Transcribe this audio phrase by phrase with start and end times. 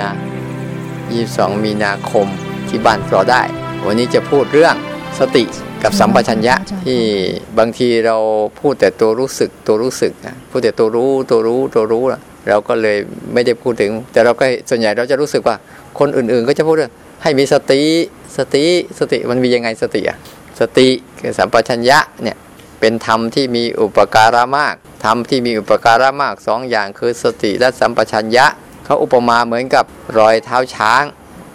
[0.00, 0.08] นา
[0.86, 2.26] 22 มีนาคม
[2.68, 3.42] ที่บ้านรอได้
[3.86, 4.74] วันนี้จะพูดเรื่อง
[5.18, 5.44] สติ
[5.82, 7.00] กับสัมปชัญญะที่
[7.58, 8.16] บางทีเรา
[8.60, 12.98] พูดแต่ตัวรู้สึกตัวรู้สึกนะพูดแต่ตัวรู้ตัวรู้ตัวรู้นะเราก็เลย
[13.32, 15.56] ไม่ได้พูดถึง แต่เราก็ส่วนใหญ่เราจะรู้สึกว่า
[15.98, 17.82] คนอื่นๆ ก็จะพูดเรื่องให้มีสติ
[18.36, 18.64] สติ
[18.98, 20.18] สติมันมียังไงสติอะ
[20.60, 20.88] สติ
[21.22, 22.36] กับสัมปชัญญะเนี่ย
[22.80, 28.46] เป็นธรรมที่มีอุปการะมากธรรมที่มีอุปการะมากสองอย่างคือสติและสัมปชัญญะ
[28.90, 29.84] เขาอุปมาเหมือนกับ
[30.18, 31.02] รอยเท้าช้าง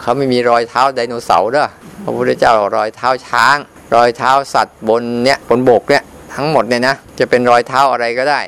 [0.01, 1.67] เขาไม่มีรอยเท้าไดโนเสาร์เด้อ
[2.03, 3.57] พระพุทธเจ้ารอยเท้าช้าง
[3.95, 6.03] รอยเท้าสัตว์บนเนี่ยบนบกเนี่ย
[6.35, 8.41] ทั้งหมดเนี่ยนะจะเป็นรอยเท้าอะไรก็ได้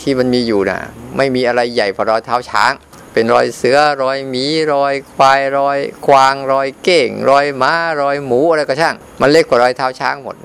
[0.00, 0.78] ที่มันมีอยู่นะ
[1.16, 2.72] ไม่มีอะไรใหญ่กว่ารอยเท้าช้าง
[3.12, 7.72] เป็นรอยเสือรอยหมีรอยควายรอยควางรอยเก่งรอยม้า
[8.02, 10.36] รอยหมูอะไรก็ช่าง มันเล็กกว่ารอยเท้าช้างหมด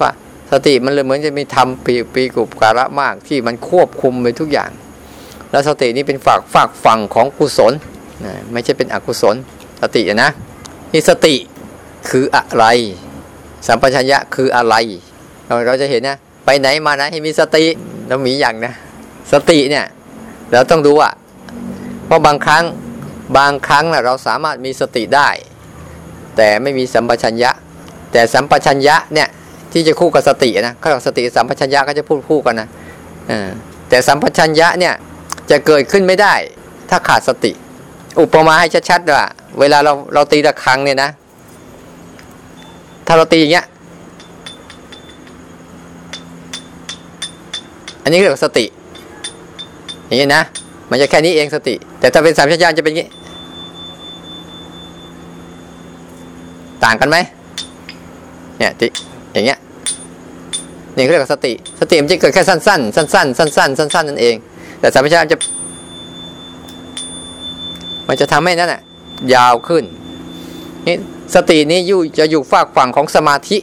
[0.00, 0.10] ว่า
[0.50, 4.70] สติมันเลยเหมือนจะมีทำปีปีกุบการะมากที่มันควบคุมไปทุกอย่าง
[5.50, 7.72] แล้วสตินี้เป็นฝากฝากฝั่งของกุศล
[8.24, 9.36] นะไม่ใช่เป็นอกุศล
[9.80, 10.30] สตินะ
[10.92, 11.34] นี่สติ
[12.08, 12.64] คืออะไร
[13.66, 14.74] สัมปชัญญะคืออะไร
[15.46, 17.64] เราเราจะเห็นนะไปไหนมาไหนให้มีสติ
[18.08, 18.72] เรามีอย่างนะ
[19.32, 19.84] สติเนี่ย
[20.52, 21.12] เราต้องดูอะ
[22.06, 22.64] เพราะบางครั้ง
[23.38, 25.28] บางครั้งนะเราสามารถมีสติได้
[26.36, 27.50] แต่ไม่มีสัมปชัญญะ
[28.12, 29.28] แต่สัมปชัญญะเนี่ย
[29.72, 32.68] ที่จะคู่กับสตินะเขาบอกสติสัมปชัญญะก็จะพูดคู่กันนะ
[33.88, 34.94] แต่สัมปชัญญะเนี่ย
[35.50, 36.34] จะเกิดขึ้นไม่ได้
[36.90, 37.52] ถ้าขาดสติ
[38.20, 39.24] อุปมาให้ชัดๆว่า
[39.60, 41.10] เวลาเราเราตีระฆังเนี่ยนะ
[43.06, 43.66] ถ้าเราตีอย่างเงี้ย
[48.02, 48.64] อันนี้เรียกว่าสติ
[50.06, 50.42] อย่างนี้นะ
[50.90, 53.08] มันจะแค่นี้เองสติ แต่ถ้าเป็นสามชัญญาจะเป็นอย่างนี้
[56.84, 57.16] ต่างกันไหม
[58.58, 58.88] เนี่ยติ
[59.32, 59.58] อย่างเงี้ย
[60.96, 64.36] นี่เรียกว่าสติ สติมันจะเกิดแค่สั้นๆ สั้นๆ สั้นๆ สั้นๆ นั่นเอง
[64.80, 65.38] แต่สามปชัญญาจะ
[68.08, 68.82] มันจะทำให้นั่นแหละ
[69.34, 69.84] ยาวขึ้น
[70.86, 70.96] นี่
[71.34, 73.58] สตินี้อยู่จะอยู่ฝากฝั่งของสมาธิ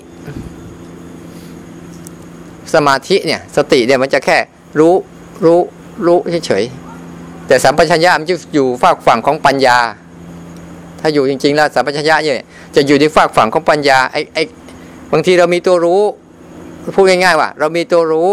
[2.74, 4.38] สมาธิเนี่ย สติเนี่ยมันจะแค่
[4.80, 4.94] รู้
[5.46, 5.60] รู้
[6.06, 9.78] รู้เฉยๆแต่สัมปชัญญะมันจะอยู่ฝากฝั่งของปัญญา
[11.00, 14.44] ถ้าอยู่จริงๆแล้วสัมปชัญญะเนี่ยจะอยู่ในฝากฝั่งของปัญญาไอ้ไอ้
[15.12, 16.02] บางทีเรามีตัวรู้
[16.96, 18.30] พูดง่ายๆว่า เรามีตัวรู้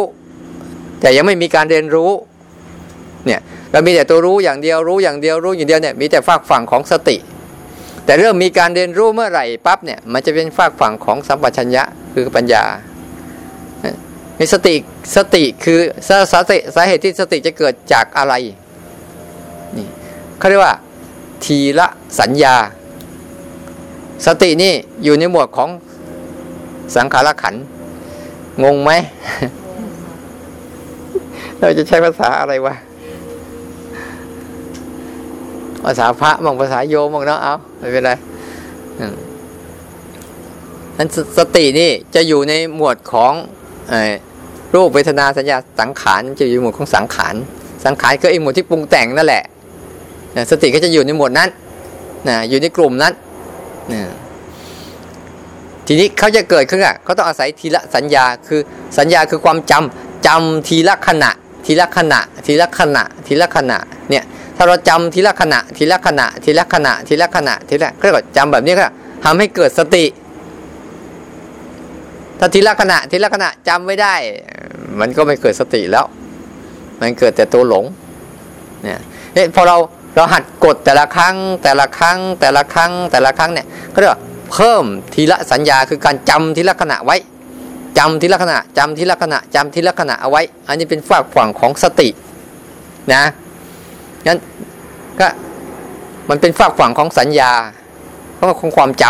[1.00, 2.10] แต่ยังไม่มีการเรียนรู้
[3.26, 3.40] เนี่ย
[3.72, 7.16] เรามีแต่ตัวรู้อย่างเดียวรู้อย่างเดียวรู้อย่างเดียวเนี่ยมีแต่ฝากฝั่งของสติ
[8.04, 11.82] แต่เริ่มมีการเรียนรู้เมื่อไหร่ปั๊บเนี่ยมันจะเป็นฝากฝั่งของสัมปชัญญะ
[12.14, 12.64] คือปัญญา
[14.36, 14.74] ในสติ
[15.16, 18.34] สติคือสาสติสาเหตุที่สติจะเกิดจากอะไร
[19.76, 19.86] นี่
[20.38, 20.74] เขาเรียกว่า
[21.44, 21.88] ทีละ
[22.20, 22.56] สัญญา
[24.26, 24.72] สตินี่
[25.04, 25.70] อยู่ในหมวดของ
[26.96, 27.54] สังขารขัน
[28.64, 28.90] งงไหม
[31.58, 32.74] เราจะใช้ภาษาอะไรวะ
[35.84, 38.12] ภาษาพระบางภาษาโยมบางเนาะเอาไม่เป็นไร
[40.98, 41.08] นั้น
[41.38, 43.32] สตินี่จะอยู่ในหมวดของ
[44.74, 47.34] รูปเวทนาสัญญาสังขารจะอยู่หมวดของสังขาร
[47.84, 49.44] สังขารก็ไอหมวดที่ปรุงแต่งนั่นแหละ
[50.50, 51.48] สติก็จะอยู่ในหมวดนั้น
[52.28, 53.12] นะอยู่ในกลุ่มนั้น
[53.92, 54.02] นะ
[55.86, 58.60] ทีนี้เขาจะเกิดขึ้นอะเขาต้องอาศัยทีละสัญญาคือ
[58.98, 61.30] สัญญาคือความจำจำทีละขณะ
[61.66, 63.78] ทีละขณะ ทีละขณะ ทีละขณะ
[64.10, 64.24] เนี่ย
[64.62, 68.86] ถ้าเราจำทีละขณะทีละขณะทีละขณะทีละขณะทีละเรียกว่าจำแบบนี้ก็
[69.24, 70.04] ทำให้เกิดสติ
[72.38, 74.14] ถ้าทีละขณะทีละขณะจำไม่ได้
[75.00, 76.04] มันก็ไม่เกิดสติแล้ว
[77.00, 77.84] มันเกิดแต่ตัวหลง
[78.82, 79.00] เนี่ย
[79.52, 79.76] เพอเรา
[80.16, 84.20] เราหัดกดแต่ละครั้ง แต่ละครั้ง แต่ละครั้ง แต่ละครั้งเนี่ยก็เรียกว่า
[84.52, 84.84] เพิ่ม
[85.14, 87.16] ทีละสัญญาคือการจำทีละขณะไว้
[87.98, 92.08] จำทีละขณะจำทีละขณะจำทีละขณะเอาไว้ อันนี้เป็นฝากฝั่งของสติ
[93.14, 93.24] นะ
[94.26, 94.38] งั้น
[95.20, 95.28] ก็
[96.30, 97.52] มันเป็นฝากฝั่งของสัญญา
[98.34, 99.04] เพราะของความจ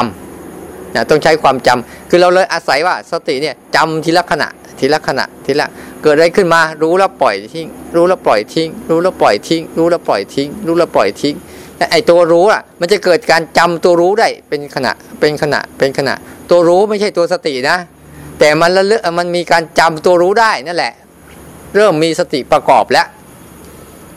[0.45, 4.49] ำนะต้องใช้ความจำคือเราเลยอาศัยว่าสติเนี่ยจำทีละขณะ
[4.79, 5.67] ทีละขณะทีละ
[6.03, 7.67] เกิดอะไรขึ้นมา รู้แล้วปล่อยทิ้ง
[7.97, 11.35] รู้แล้วปล่อยทิ้ง รู้แล้วปล่อยทิ้ง รู้แล้วปล่อยทิ้ง รู้แล้วปล่อยทิ้ง
[11.93, 16.15] ไอ้ตัวรู้อะ มันจะเกิดการจำตัวรู้ได้เป็นขณะเป็นขณะเป็นขณะ
[16.51, 17.77] ตัวรู้ไม่ใช่ตัวสตินะ
[18.39, 20.93] แต่มันละเลือมันมีการจำตัวรู้ได้นั่นแหละ
[21.77, 23.07] เริ่มมีสติประกอบแล้ว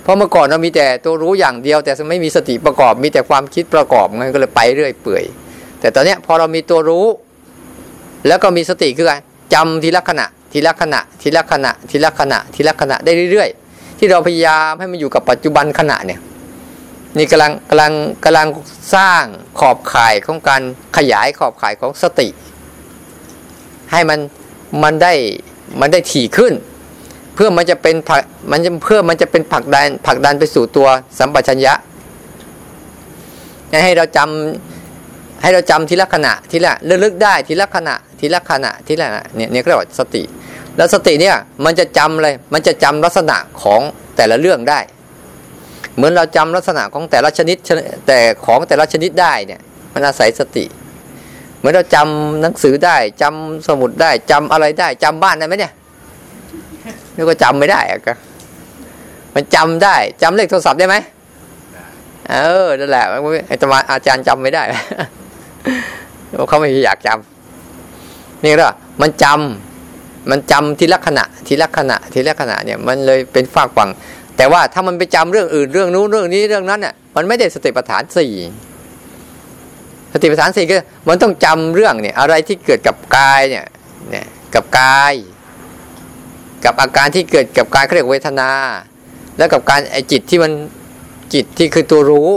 [0.03, 5.23] เพราะเมื่อก่อนเรามีแต่ตัวรู้อย่างเดียว แต่ไม่มีสติประกอบมีแต่ความคิดประกอบมันก็เลยไปเรื่อยเปื่อย
[5.79, 7.05] แต่ตอนนี้พอเรามีตัวรู้
[8.27, 9.19] แล้วก็มีสติคือการ
[9.53, 16.19] จำทีละขณะ ทีละขณะ ทีละขณะ ทีละขณะ ทีละขณะได้เรื่อยๆ ที่เราพยายามให้มันอยู่กับปัจจุบันขณะเนี่ย
[17.17, 17.94] นี่กำลังกำลัง
[18.25, 18.47] กำลัง
[18.95, 19.23] สร้าง
[19.59, 20.61] ขอบข่ายของการ
[20.97, 22.27] ขยายขอบข่ายของสติ
[23.91, 24.19] ให้มัน
[24.83, 25.13] มันได้
[25.79, 26.53] มันได้ถี่ขึ้น
[27.35, 28.21] เพื่อมันจะเป็นผัก
[28.51, 30.88] มันจะเพื่อมันจะเป็นผักดันผักดันไปสู่ตัว
[31.19, 31.74] สัมปชัญญะ
[33.83, 40.24] ให้เราจำให้เราจำทีละขณะทีละระลึกได้ทีละขณะทีละขณะทีละเนี่ยเนี่ยเรียกว่าสติ
[40.77, 41.35] แล้วสติเนี่ย
[41.65, 43.81] มันจะจำเลยมันจะจำลักษณะของ
[44.18, 44.79] แต่ละเรื่องได้
[45.95, 47.57] เหมือนเราจำลักษณะของแต่ละชนิด
[48.07, 49.59] แต่ของแต่ละชนิดได้เนี่ย
[49.94, 50.65] มันอาศัยสติ
[51.57, 55.74] เหมือนเราจำหนังสือได้จำสมุดได้จำอะไรได้จำบ้านได้ไหมเนี่ย
[57.15, 58.13] นี่ก็จำไม่ได้อะก็
[59.36, 60.95] มันจำได้จำเลขโทรศัพท์ได้ไหม
[62.30, 63.06] เออนั่นแหละ
[63.48, 64.63] ไอ้ตมาอาจารย์จำไม่ได้
[66.48, 68.68] เขาไม่อยากจำนี่ก็
[69.01, 73.89] มันจำมันจำทีละขณะ ทีละขณะ ทีละขณะเนี่ย มันเลยเป็นฝากฝัง
[74.38, 78.33] แต่ว่าถ้ามันไปจำเรื่องอื่นเรื่องนู้นเรื่องนี้เรื่องนั้นเนี่ยมันไม่ได้สติปัฏฐานสี่
[80.13, 83.65] สติปัฏฐานสี่คือมันต้องจำเรื่องเนี่ย อะไรที่เกิดกับกายเนี่ย
[84.10, 85.13] เนี่ย กับกาย
[86.65, 88.50] กับอาการที่เกิดกับกายเขาเรียกเวทนา
[89.38, 90.51] แล้วกับการไอจิตที่มัน
[91.33, 92.30] จิตที่คือตัวรู้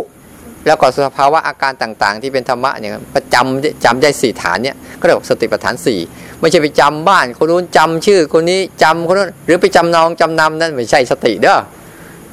[0.66, 5.98] แล้วก็สภาวะอาการต่างๆ ที่เป็นธรรมะเนี่ยประจำจำได้สี่ฐานเนี่ยก็เรียกสติปัฏฐานสี่
[6.40, 11.58] ไม่ใช่ไปจำบ้านคนนู้นจำชื่อคนนี้จำคนนู้นหรือไปจำนองจำนำนั่นไม่ใช่สติเด้อ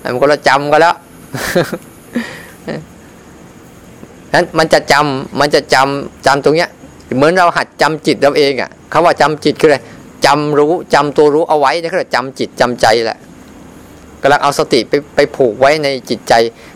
[0.02, 0.96] มันคนละจำกันแล้ว
[4.34, 6.70] นั้นมันจะจำมันจะจำจำตรงเนี้ย
[7.18, 9.78] เหมือนเราหัดจำจิตเราเองอะคาว่าจำจิตคืออะไร
[10.26, 13.20] จำรู้จำตัวรู้เอาไว้นี่คือจำจิตจำใจแหละ
[14.22, 16.34] กำลังเอาสติไปไปผูกไว้ในจิตใจ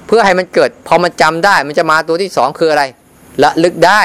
[0.07, 2.83] เพื่อให้มันเกิด พอมันจำได้มันจะมาตัวที่สองคืออะไร
[3.43, 4.01] ละลึกได้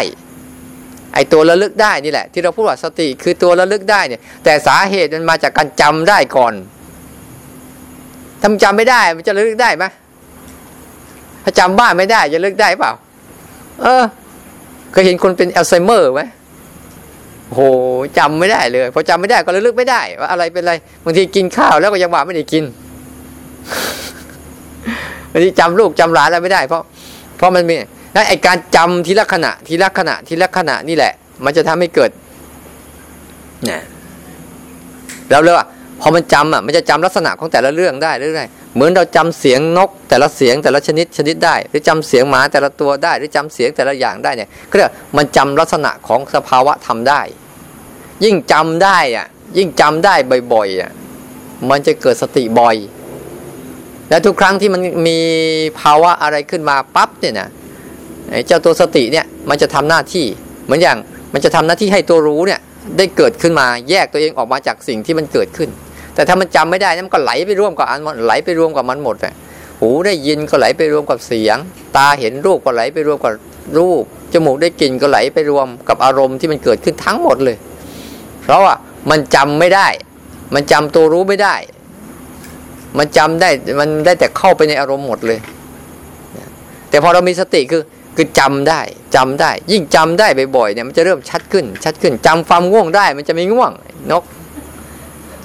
[1.15, 6.55] ไอตัวระลึกได้นี่แหละ ที่เราพูดว่าสติคือตัวระลึกได้เนี่ย แต่สาเหตุมันมาจากการจำได้ก่อน
[8.43, 9.85] ทำจำไม่ได้มันจะระลึกได้ไหม
[11.45, 12.93] ถ้าจำบ้านไม่ได้จะระลึกได้เปล่า
[13.83, 14.05] เออ
[14.93, 16.23] เคยเห็นคนเป็นอัลไซเมอร์ไหม
[17.55, 17.61] โห
[18.19, 22.65] จำไม่ได้เลยพอจำไม่ได้ก็ระลึกไม่ได้ ว่าอะไรเป็นอะไรบางทีกินข้าวแล้วก็ยังว่าไม่ได้กิน
[25.33, 26.83] บางทีจำลูกจำหลานอะไรไม่ได้ เพราะ
[27.37, 27.75] เพราะมันมี
[28.15, 31.13] นั่นไอการจำทีละขณะ ทีละขณะ ทีละขณะนี่แหละ
[31.45, 32.11] มันจะทำให้เกิด
[33.65, 33.83] เนี่ย
[35.31, 35.67] แล้วเลยว่า
[36.03, 47.21] พอมันจำอะมันจะจำลักษณะของแต่ละเรื่องได้เรื่อยๆเหมือนเราจำเสียงนกแต่ละเสียงแต่ละชนิดชนิดได้ หรือจำเสียงหมาแต่ละตัวได้ หรือจำเสียงแต่ละอย่างได้เนี่ยก็เรียกมันจำลักษณะของสภาวะทำได้
[48.25, 49.27] ยิ่งจำได้อะ
[49.59, 50.15] ยิ่งจำได้
[50.53, 50.91] บ่อยๆอะ
[51.71, 52.77] มันจะเกิดสติบ่อย
[54.09, 55.19] และทุกครั้งที่มันมี
[55.81, 57.49] ภาวะอะไรขึ้นมาปั๊บเนี่ยนะ
[58.47, 60.27] เจ้าตัวสติเนี่ยมันจะทำหน้าที่
[60.65, 60.99] เหมือนอย่าง
[61.33, 62.61] มันจะทำหน้าที่ให้ตัวรู้เนี่ย
[62.99, 65.69] ได้เกิดขึ้นมาแยกตัวเองออกมาจากสิ่งที่มันเกิดขึ้น
[66.15, 69.35] แต่ถ้ามันจำไม่ได้นั่นก็ไหลไปร่วมกับอันไหลไปรวมกับมันหมดเลย
[69.81, 71.57] หูได้ยินก็ไหลไปรวมกับเสียง
[71.97, 73.33] ตาเห็นรูปก็ไหลไปรวมกับ
[73.79, 77.57] รูปจมูกได้กลิ่นก็ไหลไปรวมกับอารมณ์ที่มันเกิดขึ้นทั้งหมดเลย
[78.43, 78.75] เพราะว่า
[79.11, 79.89] มันจำไม่ได้
[80.55, 81.55] มันจำตัวรู้ไม่ได้
[82.99, 83.49] มันจำได้
[83.81, 85.39] มันได้แต่เข้าไปในอารมณ์หมดเลย
[86.91, 87.83] แต่พอเรามีสติคือ
[88.17, 88.81] คือจำได้
[89.17, 93.73] จำได้ ยิ่งจำได้บ่อยๆเนี่ยมันจะเริ่มชัดขึ้น ชัดขึ้นจำความง่วงได้ มันจะไม่ง่วง
[94.11, 94.23] นก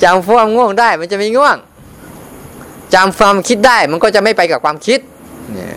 [0.04, 1.58] จำความง่วงได้มันจะไม่ง่วง
[2.96, 5.00] จำความคิดได้มันก็จะไม่ไปกับความคิด
[5.54, 5.72] เนี่ย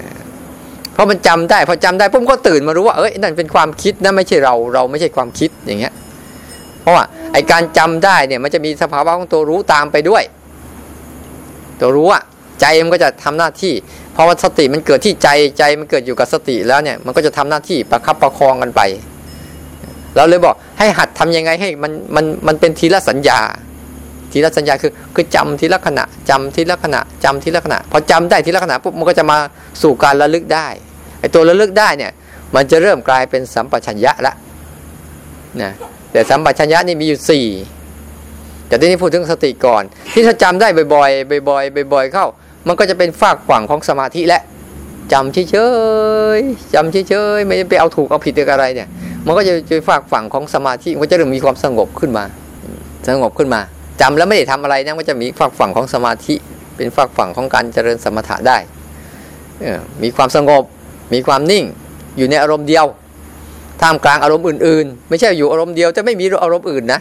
[0.93, 5.93] เพราะมันจำได้ พอจำได้ปุ๊บก็ตื่นมารู้ว่าเอ้ยนั่นเป็นความคิดนะไม่ใช่เราเราไม่ใช่ความคิดอย่างเงี้ย
[6.81, 10.23] เพราะว่าไอการจำได้เนี่ย มันจะมีสภาวะของตัวรู้ตามไปด้วย
[11.81, 12.23] ตัวรู้อะ
[12.61, 13.75] ใจมันก็จะทำหน้าที่
[14.13, 15.29] เพราะว่าสติมันเกิดที่ใจ
[15.59, 18.81] ใจมันเกิดอยู่กับสติแล้วเนี่ย มันก็จะทำหน้าที่ประคับประคองกันไป
[20.17, 23.41] เราเลยบอกให้หัดทํำยังไงให้มันมันมันเป็นทีละสัญญา
[24.33, 29.39] ทีละสัญญาคือคือจำทีละขณะจำทีละขณะจำทีละขณะ พอจำได้ทีละขณะปุ๊บมันก็จะมา
[29.83, 30.67] สู่การระลึกได้
[31.21, 32.13] ไอ้ตัวระลึกได้เนี่ย
[32.55, 34.35] มันจะเริ่มกลายเป็นสัมปชัญญะละ
[35.63, 35.73] นะ
[36.13, 37.47] แต่สัมปชัญญะนี่มีอยู่สี่
[38.69, 39.83] แต่ที่นี้พูดถึงสติก่อน
[40.13, 42.27] ที่ถ้าจำได้บ่อยๆบ่อยๆบ่อยๆเข้า
[42.69, 44.41] มันก็จะเป็นฝากฝั่งของสมาธิและ
[45.13, 45.57] จำเฉ
[46.39, 48.89] ยๆจำเฉยๆไม่ไปเอาถูกเอาผิดอะไรเนี่ย
[49.27, 52.25] มันก็จะจะฝากฝั่งของสมาธิมันจะเริ่มมีความสงบขึ้นมา
[53.09, 53.61] สงบขึ้นมา
[54.01, 56.35] จำแล้วไม่ได้ทำอะไรนะมันจะมีฝากฝั่งของสมาธิ
[56.77, 58.59] เป็นฝากฝั่งของการเจริญสมถะได้
[60.03, 60.63] มีความสงบ
[61.15, 61.65] มีความนิ่ง
[62.17, 62.87] อยู่ในอารมณ์เดียว
[63.83, 67.01] ท่ามกลางอารมณ์อื่น ๆ ไม่ใช่อยู่อารมณ์เดียวจะไม่มีอารมณ์อื่นนะ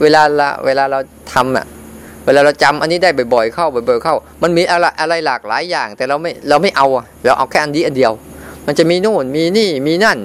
[0.00, 0.98] เวลาละเวลาเรา
[1.32, 1.66] ทำอะ
[2.24, 6.86] เวลาเราจำอันนี้ได้บ่อยๆเข้าบ่อย ๆ เข้า มันมีอะไรอะไรหลากหลายอย่าง แต่เราไม่เราไม่เอา
[7.24, 8.12] เราเอาแค่อันนี้อันเดียว
[8.66, 10.18] มันจะมีโน่นมีนี่มีนั่น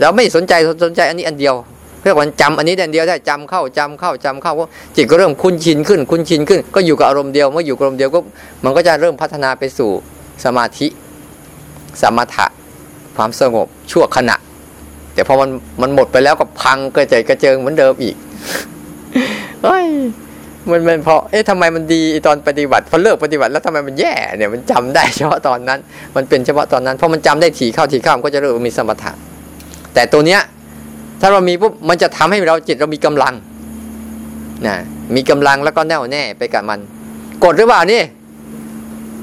[0.00, 0.52] เราไม่สนใจ
[0.84, 1.54] สนใจอันนี้อันเดียว
[2.02, 4.52] เพื่อวันจำอันนี้อันเดียวได้จำเข้าจำเข้าจำเข้า
[4.96, 8.20] จิตก็เริ่มคุ้นชินขึ้น คุ้นชินขึ้น ก็อยู่กับอารมณ์เดียวเมื่ออยู่กับอารมณ์เดียวก็
[8.64, 9.90] มันก็จะเริ่มพัฒนาไปสู่
[10.44, 10.86] สมาธิ
[12.02, 12.46] สมถะ
[13.16, 14.36] ความสงบชั่วขณะ
[15.14, 15.50] แต่พอมัน
[15.82, 18.16] มันหมดไปแล้วก็พังกระเจิดกระเจิงเหมือนเดิมอีก
[19.64, 19.86] เฮ้ย
[20.70, 25.78] มันมันพอเอ๊ะทำไมมันดีตอนปฏิบัติพอเลิกปฏิบัติแล้วทำไมมันแย่เนี่ยมันจำได้เฉพาะตอนนั้น
[26.16, 29.12] มันเป็นเฉพาะตอนนั้นเพราะมันจำได้ถี่เข้าถี่เข้ามันก็จะเริ่มมีสมถะ
[29.94, 30.40] แต่ตัวเนี้ย
[31.24, 33.34] ถ้าเรามีปุ๊บมันจะทำให้เราจิตเรามีกำลัง
[34.66, 34.76] นะ
[35.14, 36.80] มีกำลังแล้วก็แน่วแน่ไปกับมัน
[37.44, 38.02] กดหรือเปล่านี่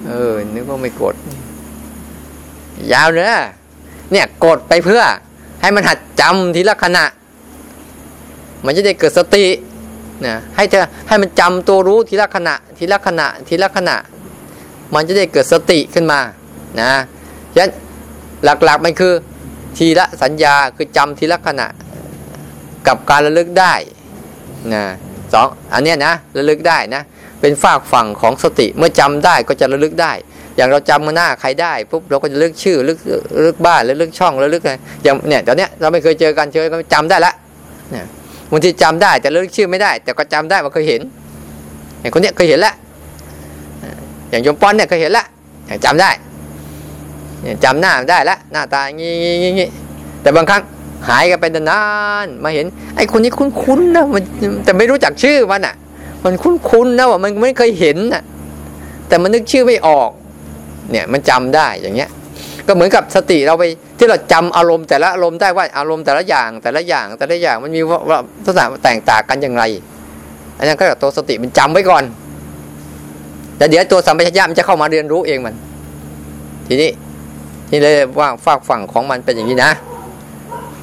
[0.08, 1.16] เออนึกว่าไม่กด
[2.94, 3.42] ยาวเนอะ
[4.12, 5.04] เนี่ยกดไปเพื่อ
[5.62, 7.06] ให้มันหัดจำทีละขณะ
[8.66, 9.46] มันจะได้เกิดสติ
[10.26, 13.96] นะให้เธอให้มันจำตัวรู้ทีละขณะ ทีละขณะ ทีละขณะ
[14.94, 16.20] มันจะได้เกิดสติขึ้นมา
[16.80, 16.92] นะ
[17.54, 17.72] ฉะนั้น
[18.44, 19.14] หลักๆมันคือ
[19.78, 21.68] ทีละสัญญาคือจำทีละขณะ
[22.88, 23.74] กับการระลึกได้
[24.74, 24.84] นะ
[25.34, 27.02] สองอันเนี้ยนะระลึกได้นะ
[27.42, 30.12] เป็นฝากฝั่งของสติเมื่อจำได้ก็จะระลึกได้
[30.56, 32.98] อย่างเราจำมาหน้าใครได้ปุ๊บเราก็จะเลือกชื่อลึก
[33.46, 37.34] ลึกบ้านลึกช่องลึกอะไรอย่างเนี่ยตอนเนี้ยเราไม่เคยเจอกันเจอกันจำได้ละ
[37.92, 38.06] เนี่ย
[38.52, 41.02] บางทีจำได้แต่ลึกชื่อไม่ได้ แต่ก็จำได้ว่าเคยเห็น
[42.00, 42.76] อย่างคนเนี้ยเคยเห็นล้ว
[44.30, 45.26] อย่างยมป้อนเนี่ยเคยเห็นล้ว
[45.86, 46.10] จำได้
[47.64, 49.68] จำหน้าได้ล้วหน้าตางี้งี้งี้
[50.22, 50.62] แต่บางครั้ง
[51.08, 51.84] หายกันไปนา
[52.26, 52.66] นมาเห็น
[52.96, 54.24] ไอ้คนนี้คุ้นๆนะมัน
[54.66, 55.76] แต่ไม่รู้จักชื่อมันอะ
[56.26, 58.24] มันคุ้นๆนะว่ามันไม่เคยเห็นน่ะ
[59.08, 60.10] แต่มันนึกชื่อไม่ออก
[60.92, 62.10] เนี่ยมันจำได้อย่างเงี้ย
[62.68, 63.64] ก็เหมือนกับสติเราไป
[63.98, 68.00] ที่เราจำอารมณ์แต่ละอารมณ์ได้ว่าอารมณ์แต่ละอย่าง แต่ละอย่างแต่ละอย่างมันมีว่า
[68.46, 69.64] ลักษณะแตกต่างกันอย่างไร
[70.58, 72.04] อันนั้นก็ตัวสติมันจำไว้ก่อน
[73.58, 75.56] แต่เดี๋ยวตัวสัมปชัญญะมันจะเข้ามาเรียนรู้เองมัน
[76.68, 76.92] ทีนี้
[77.72, 79.72] นี่เลยว่าฝากฝั่งของมันเป็นอย่างนี้นะ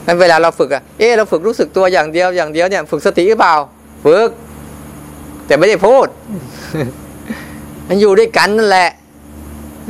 [0.07, 3.55] งั้นเวลาเราฝึกอะเออเราฝึกรู้สึกตัวอย่างเดียวอย่างเดียวเนี่ย ฝึกสติหรือเปล่า
[4.05, 4.29] ฝึก
[5.47, 6.07] แต่ไม่ได้พูด
[7.89, 8.91] มันอยู่ด้วยกันนั่นแหละ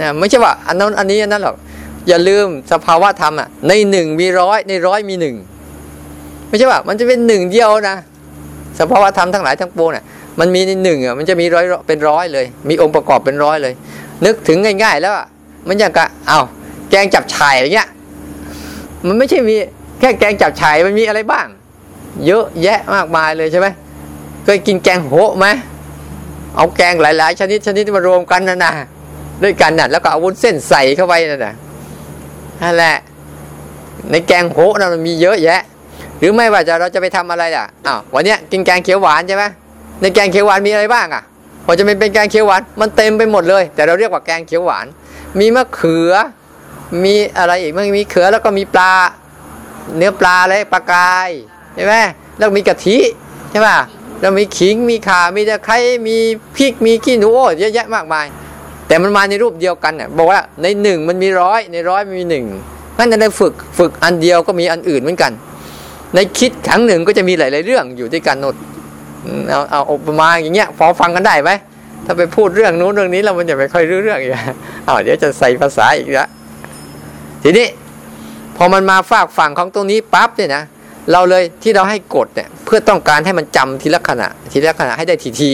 [0.00, 1.56] นะไม่ใช่ว่า อันนั้นอันนี้อันนั้นหรอก
[2.08, 5.36] อย่าลืมสภาวะธรรมอะ ในหนึ่งมีร้อยในร้อยมีหนึ่ง
[6.48, 7.96] ไม่ใช่ว่า มันจะเป็นหนึ่งเดียวนะ
[8.80, 10.04] สภาวะธรรมทั้งหลายทั้งปวงเนี่ย
[10.40, 13.74] มันมีในหนึ่งอะมันจะมีร้อยเป็นร้อยเลย มีองค์ประกอบเป็นร้อยเลย
[14.24, 15.26] นึกถึงง่าย ๆ แล้วอะ
[15.68, 16.38] มันอย่างกับเอา
[16.90, 17.88] แกงจับฉ่ายอย่างเงี้ย
[19.06, 19.56] มันไม่ใช่มี
[20.00, 21.46] แค่แกงจับฉ่ายมันมีอะไรบ้าง
[22.26, 23.66] เยอะแยะมากมายเลยใช่ไหม
[24.44, 25.46] เคยกินแกงโหไหม
[26.56, 28.72] เอาแกงหลาย ๆ ชนิดชนิดมารวมกันนะนะ
[29.42, 31.54] ด้วยกันน่ะ แล้วก็เอาวุ้นเส้นใส่เข้าไปนั่นะ
[32.62, 32.96] นั่นแหละ
[34.10, 35.60] ในแกงโหนะมันมีเยอะแยะ
[36.18, 39.44] หรือไม่ว่าจะเราจะไปทำอะไรอะอ้าววันนี้กินแกงเขียวหวานใช่ไหม
[40.00, 41.22] ในแกงเขียวหวานมีอะไรบ้างอะ
[41.64, 44.86] พอจะเป็นเป็นแกงเขียวหวานมันเต็มไปหมดเลย แต่เราเรียกว่าแกงเขียวหวาน
[45.38, 46.12] มีมะเขือ
[47.04, 48.92] มีอะไรอีกมันมีเขือแล้วก็มีปลา
[49.96, 51.30] เนื้อปลาอะไรปลากาย
[51.74, 51.94] ใช่ไหม
[52.38, 52.98] แล้วมีกะทิ
[53.50, 53.78] ใช่ป่ะ
[54.20, 55.78] แล้วมีขิงมีข่ามีตะไคร้
[56.08, 56.16] มี
[56.56, 58.26] พริกมีขี้หนูโอ้เยอะแยะมากมาย
[58.86, 62.44] แต่มันมาในรูปเดียวกันเนี่ยบอกว่าในหนึ่งมันมีร้อยในร้อยมีหนึ่ง
[62.92, 65.32] เพราะฉะนั้นในฝึกฝึกอันเดียวก็มีอันอื่นเหมือนกัน
[66.14, 68.56] ในคิดครั้งหนึ่งก็จะมีหลาย ๆ เรื่องอยู่ด้วยกันหมด
[69.50, 71.50] เอาเอาอุปมาอย่างเงี้ยพอฟังกันได้ไหม
[72.06, 74.32] ถ้าไปพูดเรื่องนู้นเรื่องนี้เรามันจะไม่ค่อยรู้เรื่องอีก
[74.86, 76.28] อ้าวเดี๋ยวจะใส่ภาษาอีกแล้ว
[77.42, 77.66] ทีนี้
[78.56, 80.62] พอมันมาฝากฝั่งของตรงนี้ปั๊บเนี่ยนะ
[81.12, 85.52] เราเลยที่เราให้กดเนี่ยเพื่อต้องการให้มันจำทีละขณะ ทีละขณะให้ได้ทีที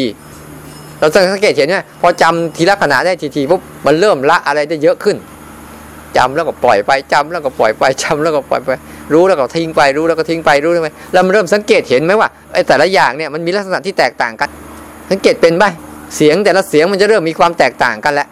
[0.98, 5.16] เราสังเกตเห็นไหมพอจำทีละขณะได้ทีทีปุ๊บมันเริ่มละอะไรได้เยอะขึ้น
[6.16, 8.70] จำแล้วก็ปล่อยไปจำแล้วก็ปล่อยไปจำแล้วก็ปล่อยไป
[9.12, 14.48] รู้แล้วก็ทิ้งไปรู้แล้วก็ทิ้งไปรู้ไหมแล้วมันเริ่มสังเกตเห็นไหมว่าไอ้แต่ละอย่างเนี่ยมันมีลักษณะที่แตกต่างกัน
[15.10, 15.64] สังเกตเป็นไหม
[16.16, 18.28] เสียงแต่ละเสียงมันจะเริ่มมีความแตกต่างกันแล้ว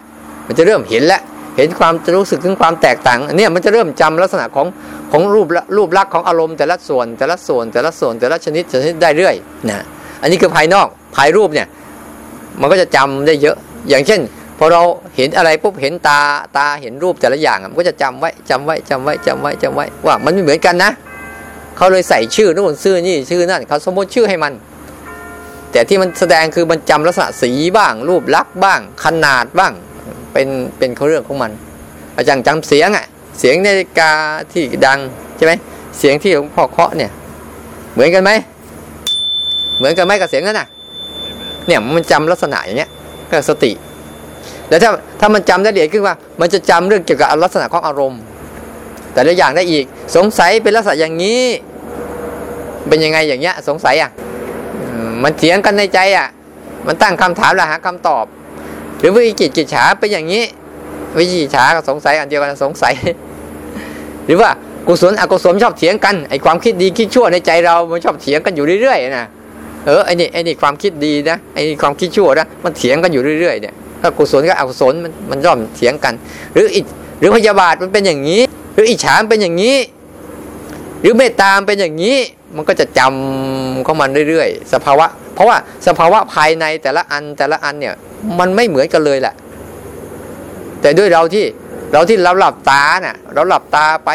[0.47, 1.21] มันจะเริ่มเห็นแล้ว
[1.57, 4.67] เห็นความรู้สึกถึงความแตกต่างเนี่ยมันจะเริ่มจำลักษณะของ
[5.11, 9.35] ของรูปรูปลักษณ์ของอารมณ์แต่ละส่วนแต่ละส่วนแต่ละส่วนแต่ละชนิดชนิดได้เรื่อย
[9.69, 9.83] นะ
[10.21, 11.67] อันนี้คือภายนอกภายรูปเนี่ย
[12.59, 13.57] มันก็จะจำได้เยอะ
[13.89, 14.21] อย่างเช่น
[14.57, 14.83] พอเรา
[15.15, 16.19] เห็นอะไรปุ๊บเห็นตา
[16.57, 20.91] ตาเห็นรูปแต่ละอย่างมันก็จะจำไว้จำไว้จำไว้จำไว้จำไว้ว่ามันไม่เหมือนกันนะ
[21.77, 24.53] เขาเลยใส่ชื่อนู่นชื่อนี่ชื่อนั่นเขาสมมติชื่อให้มัน
[25.71, 29.73] แต่ที่มันแสดงคือมันจำลักษณะสีบ้าง รูปลักษณ์บ้าง ขนาดบ้าง
[30.33, 30.47] เป็น
[30.77, 31.51] เป็นเขาเรื่องของมัน
[32.17, 33.05] อาจารย์จำเสียงอะ
[33.39, 34.11] เสียงนาฬิกา
[34.51, 34.99] ที่ดัง
[35.37, 35.53] ใช่ไหม
[35.97, 37.11] เสียงที่หลวงพ่อเคาะเนี่ย
[37.93, 38.31] เหมือนกันไหม
[39.77, 40.67] เหมือนกันไหมกับเสียงนั้นน่ะ
[41.67, 42.89] เนี่ยมันจำลักษณะอย่างเงี้ย
[43.29, 43.71] ก็สติ
[44.69, 48.21] แล้วถ้าถ้ามันจำได้ละเอียดขึ้นว่า มันจะจำเรื่องเกี่ยวกับลักษณะของอารมณ์
[49.13, 49.85] แต่ละอย่างได้อีก
[50.15, 51.41] สงสัยเป็นลักษณะอย่างนี้
[52.87, 54.09] เป็นยังไงอย่างเงี้ย สงสัยอะ
[55.23, 56.27] มันเถียงกันในใจอะ
[56.87, 58.25] มันตั้งคำถามแล้วหาคำตอบ
[59.01, 60.43] หรือวิจิตกิจฉาเป็นอย่างนี้
[61.17, 62.93] วิจิฉากับสงสัยอันเดียวกันสงสัย
[64.25, 64.49] หรือว่า
[64.87, 69.25] กุศลอกุศลชอบเถียงกันไอความคิดดีคิดชั่วในใจเรามันชอบเถียงกันอยู่เรื่อยๆนะ
[69.85, 76.13] เออไอนี่ไอนี่ความคิดดีนะไอนี่ความคิดชั่วนะมันเถียงกันอยู่เรื่อยๆเนี่ยถ้ากุศลกับอกุศลมันมันย่อมเถียงกัน
[76.53, 76.81] หรืออิ
[77.19, 78.41] หรือพยาบาทมันเป็นอย่างนี้
[78.73, 79.77] หรืออิจฉาเป็นอย่างนี้
[81.01, 82.17] หรือเมตตามเป็นอย่างนี้
[82.55, 85.05] มันก็จะจำเข้ามันเรื่อยๆ สภาวะ
[85.35, 87.93] เพราะว่าสภาวะภายในแต่ละอันแต่ละอันเนี่ย
[88.39, 89.35] มันไม่เหมือนกันเลยแหละ
[90.81, 91.45] แต่ด้วยเราที่
[91.93, 94.09] เราที่เราหลับตาเนี่ยเราหลับตาไป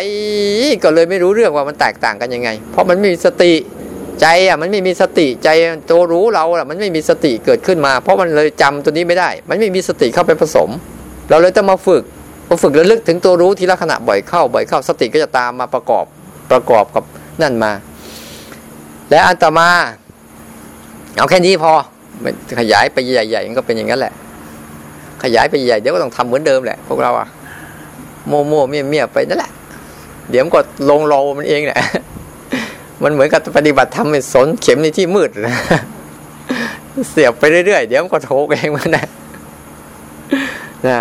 [0.83, 3.53] ก็เลยไม่รู้เรื่องว่ามันแตกต่างกันยังไง เพราะมันไม่มีสติ
[4.21, 5.49] ใจอะมันไม่มีสติใจ
[5.91, 10.71] ตัวรู้เราอะมันไม่มีสติเกิดขึ้นมา เพราะมันเลยจำตัวนี้ไม่ได้ มันไม่มีสติเข้าไปผสม
[11.31, 12.03] เราเลยต้องมาฝึก
[12.49, 16.05] พอฝึกระลึกถึงตัวรู้ทีละขณะบ่อยเข้าบ่อยเข้าสติก็จะตามมาประกอบ
[16.53, 17.05] ประกอบกับ
[17.43, 17.73] นั่นมา
[19.11, 19.69] และอันต่อมา
[21.17, 21.73] เอาแค่นี้พอ
[22.61, 24.13] ขยายไปใหญ่ๆก็เป็นอย่างนั้นแหละ
[25.23, 27.29] ขยายไปใหญ่เดี๋ยวก็ต้องทำเหมือนเดิมแหละพวกเราอะ
[28.29, 29.51] โม่โม่เมียเมียไปนั่นแหละ
[30.31, 30.61] เดี๋ยวมันก็
[30.91, 31.81] ลงโลมันเองแหละ
[33.03, 35.55] มันเหมือนกับปฏิบัติธรรมสนเข็มในที่มืดนะ
[37.11, 39.07] เสียบไปเรื่อยๆเดี๋ยวมันก็โถกเองมันนะ
[40.89, 41.01] นะ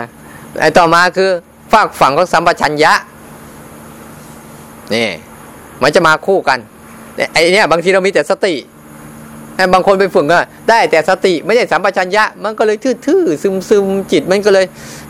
[0.59, 1.29] ไอ้ต่อมาคือ
[1.73, 2.93] ฝากฝั่งของสัมปชัญญะ
[4.95, 5.07] นี่
[5.81, 6.59] มันจะมาคู่กัน
[7.31, 8.55] ไอ้นี่บางทีเรามีแต่สติ
[9.73, 14.65] บางคนไปฝึกก็ได้แต่สติไม่ใช่สัมปชัญญะ มันก็เลยทื่อๆซึมๆจิตมันก็เลย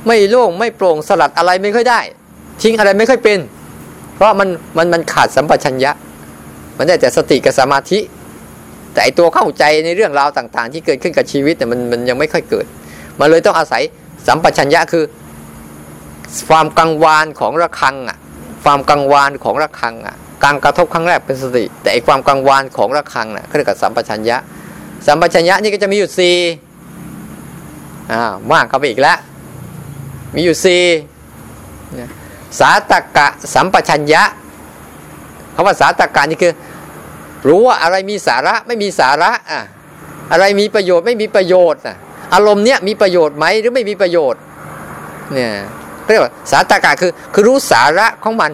[0.07, 1.99] ไม่โล่งไม่โปร่งสลัดอะไรไม่ค่อยได้
[2.61, 3.39] ทิ้งอะไรไม่ค่อยเป็น
[4.15, 5.91] เพราะมันมันมันขาดสัมปชัญญะ
[6.77, 7.99] มันได้แต่สติกับสมาธิ
[8.93, 12.65] แต่ไอตัวเข้าใจในเรื่องราวต่างๆ ที่เกิดขึ้นกับชีวิตเนี่ยมันมันยังไม่ค่อยเกิด
[13.19, 13.81] มันเลยต้องอาศัย
[14.27, 15.03] สัมปชัญญะคือ
[16.49, 18.17] ความกังวานของระฆังอะ
[18.63, 24.37] ความกังวานของระฆังอะ การกระทบครั้งแรกเป็นสติ แต่ไอความกังวานของระฆังน่ะเขาเรียกว่าสัมปชัญญะ
[25.07, 26.37] สัมปชัญญะนี่ก็จะมีอยู่สี่
[28.11, 29.17] อ่ามากเข้าไปอีกแล้ว
[30.35, 30.83] มีอยู่สี่
[32.59, 34.23] สาตกะสัมปชัญญะ
[35.55, 36.53] คำว่าสาตกะนี่คือ
[37.47, 39.61] รู้ว่าอะไรมีสาระไม่มีสาระอะ
[40.31, 41.95] อะไรมีประโยชน์ไม่มีประโยชน์อะ
[42.33, 44.41] อารมณ์เนี้ยมีประโยชน์ไหมหรือไม่มีประโยชน์
[45.33, 45.51] เนี่ย
[46.11, 48.51] เรียกว่าสาตากะคือคือรู้สาระของมัน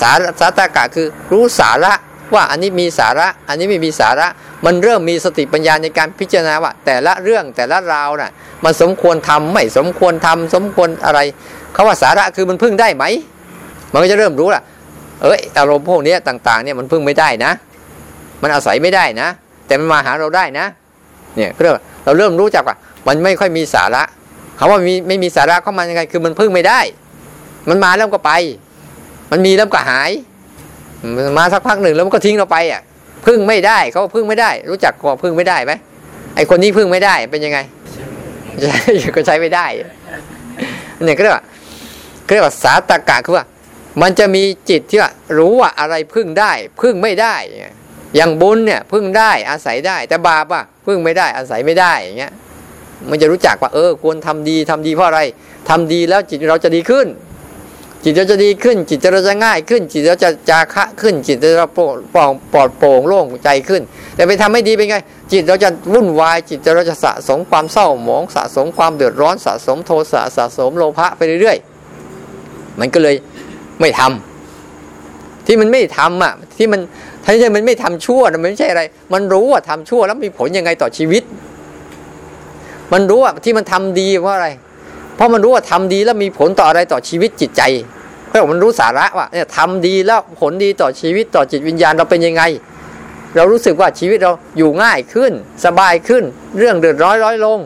[0.00, 0.10] สา
[0.40, 1.92] สาตากะคือรู้สาระ
[2.34, 4.26] ว่าอันนี้มีสาระ อันนี้ไม่มีสาระ
[4.64, 8.30] มันเริ่มมีสติปัญญาในการพิจารณาว่า แต่ละเรื่องแต่ละราวน่ะ
[8.64, 11.20] มันสมควรทำไม่สมควรทำสมควรอะไร
[11.72, 13.04] เขาว่าสาระคือมันพึ่งได้ไหม
[13.92, 14.62] มันก็จะเริ่มรู้ล่ะ
[15.22, 17.52] เอ้ยอารมณ์พวกนี้ต่างๆเนี่ยมันพึ่งไม่ได้นะ
[18.42, 19.28] มันอาศัยไม่ได้นะ
[19.66, 20.66] แต่มันมาหาเราได้นะ
[21.36, 22.76] เนี่ยเรื่องเราเริ่มรู้จักว่า
[23.06, 24.02] มันไม่ค่อยมีสาระ
[24.58, 26.80] คาว่ามีไม่มีสาระเข้ามายังไงคือมันพึ่งไม่ได้
[27.68, 28.32] มันมาแล้วก็ไป
[29.34, 30.10] มันมีแล้วก็หาย
[31.38, 32.82] มาสักพักหนึ่งแล้วมันก็ทิ้งเราไปอะ
[33.26, 35.72] พึ่งไม่ได้เขาพึ่งไม่ได้ รู้จักก็พึ่งไม่ได้ไหม
[36.36, 37.58] ไอคนนี้พึ่งไม่ได้เป็นยังไง
[39.16, 39.66] ก็ใช้ไม่ได้
[41.04, 41.44] เนี่ยก็เรียกว่า
[42.26, 43.46] ก็เรียกว่าสาตากะคือว่า
[44.02, 47.34] มันจะมีจิตที่ว่า รู้ว่าอะไรพึ่งได้ พึ่งไม่ได้
[48.16, 52.32] อย่างบุญเนี่ย พึ่งได้อาศัยได้ แต่บาปอะพึ่งไม่ได้อาศัยไม่ได้อย่างเงี้ย
[53.10, 55.20] มันจะรู้จักว่าเออควรทำดีทำดีเพราะอะไร
[55.68, 57.06] ทำดีแล้วจิตเราจะดีขึ้น
[58.04, 62.16] จิตเราจะดีขึ้น จิตเราจะง่ายขึ้น จิตเราจะจาคะขึ้น จิตเราปลอดป
[62.56, 63.82] ลอดโปร่งโล่งใจขึ้น
[64.14, 64.96] แต่ไปทำไม่ดีเป็นไง
[65.32, 73.16] จิตเราจะวุ่นวาย จิตเราจะสะสมความเศร้าหมองสะสมความเดือดร้อนสะสมโทสะสะสมโลภะไปเรื่อยๆ มันก็เลย
[73.80, 76.80] ไม่ทำที่มันไม่ทำอะที่มัน
[77.24, 81.22] ถ้าใจมันไม่ทำชั่วมันไม่ใช่อะไร มันรู้ว่าทำชั่วแล้วมีผลยังไงต่อชีวิต
[82.92, 84.48] มันรู้ว่าที่มันทำดีเพราะอะไร
[85.16, 87.62] เพราะมันรู้ว่าทำดีแล้วมีผลต่ออะไรต่อชีวิตจิตใจ
[88.28, 92.42] เพราะมันรู้สาระว่าเนี่ยทำดีแล้วผลดีต่อชีวิตต่อจิตวิญญาณเราเป็นยังไง
[93.36, 95.32] เรารู้สึกว่าชีวิตเราอยู่ง่ายขึ้น
[95.64, 96.22] สบายขึ้น
[96.58, 97.58] เรื่องเดือดร้อนร้อยลง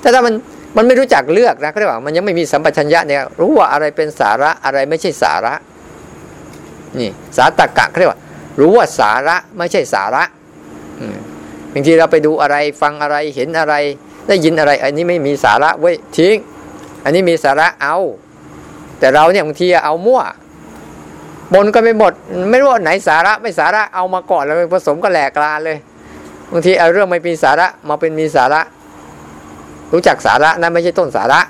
[0.00, 0.34] แต่ถ้ามัน
[0.76, 5.54] มันไม่รู้จักเลือกนะก็เรียกว่ามันยังไม่มีสัมปชัญญะเนี่ยรู้ว่าอะไรเป็นสาระอะไรไม่ใช่สาระ
[6.98, 8.20] นี่ สาตกะเขาเรียกว่า
[8.60, 10.22] รู้ว่าสาระไม่ใช่สาระ
[11.72, 13.74] บางทีเราไปดูอะไรฟังอะไรเห็นอะไร
[14.28, 16.36] ได้ยินอะไร อันนี้ไม่มีสาระเว้ยทิ้ง
[17.04, 17.96] อันนี้มีสาระเอา
[18.98, 20.22] แต่เราเนี่ยบางทีเอามั่ว
[21.54, 22.12] บนก็ไม่หมด
[22.50, 25.76] ไม่รู้ว่าไหนสาระไม่สาระเอามาก่อนแล้วผสมก็แหลกลาเลย
[26.52, 28.60] บางทีเอาเรื่องไม่มีสาระมาเป็นมีสาระ
[29.92, 31.40] รู้จักสาระนั่นไม่ใช่ต้นสาระ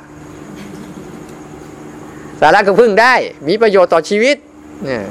[2.41, 3.15] สาระก็พึ่งได้
[3.49, 4.37] มีประโยชน์ต่อชีวิต
[4.85, 5.03] เนี่ย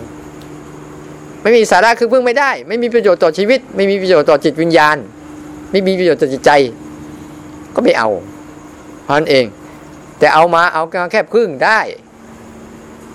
[1.42, 4.98] ไม่มีสาระคือพึ่งไม่ได้ ไม่มีประโยชน์ต่อชีวิต ไม่มีประโยชน์ต่อจิตวิญญาณ
[5.72, 6.52] ไม่มีประโยชน์ต่อจิตใจ
[7.76, 8.10] ก็ไม่เอา
[9.04, 9.46] เพราะนั้นเอง
[10.20, 11.80] แต่เอามาเอาแค่พึ่งได้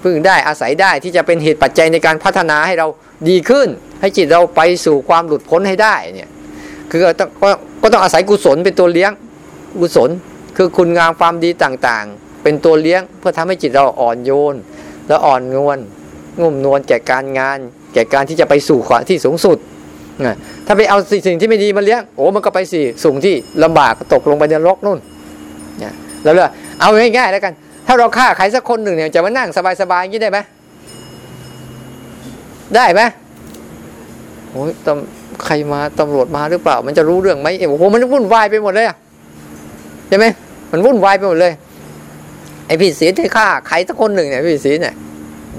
[0.03, 2.87] พึ่งได้อาศัยได้ที่จะเป็นเหตุปัจจัยในการพัฒนาให้เรา
[3.29, 3.69] ดีขึ้น
[4.01, 6.29] ให้จิตเราไปสู่ความหลุดพ้นให้ได้เนี่ย
[6.91, 7.01] คือ
[7.43, 7.51] ก็
[7.83, 9.13] ก็ต้องอาศัยกุศลเป็นตัวเลี้ยง
[9.81, 10.11] กุศล
[10.57, 14.55] คือคุณงามความดีต่างๆ เป็นตัวเลี้ยงเพื่อทำให้จิตเราอ่อนโยน
[15.09, 15.79] และอ่อนนวล
[16.41, 17.59] งุ่มนวลแก่การงาน
[17.95, 19.59] แก่การที่จะไปสู่ขวาที่สูงสุด
[20.27, 20.37] นะ
[20.71, 24.99] ถ้าไปเอาสิ่งที่ไม่ดีมาเลี้ยงโอ้มันก็ไปสี่สูงที่ลำบากตกลงไปในรกนู่น
[25.81, 27.53] เนะแล้วเลยเอาง่ายๆแล้วกัน
[27.87, 29.49] ถ้าเราฆ่าใครสักคนหนึ่งเนี่ยจะมานั่ง
[29.81, 30.39] สบายๆอย่างนี้ได้ไหม
[32.75, 33.01] ได้ไหม
[34.51, 38.87] โอ้ยตำใครมาตำรวจมาหรือเปล่า มันจะรู้เรื่องไหมโอ้โหมันวุ่นวายไปหมดเลย
[40.09, 40.27] ใช่ไหม
[40.73, 41.53] มันวุ่นวายไปหมดเลย
[42.67, 44.95] ไอพี่ศีลที่ฆ่าใครสักคนหนึ่งเนี่ยพี่ศีลเนี่ย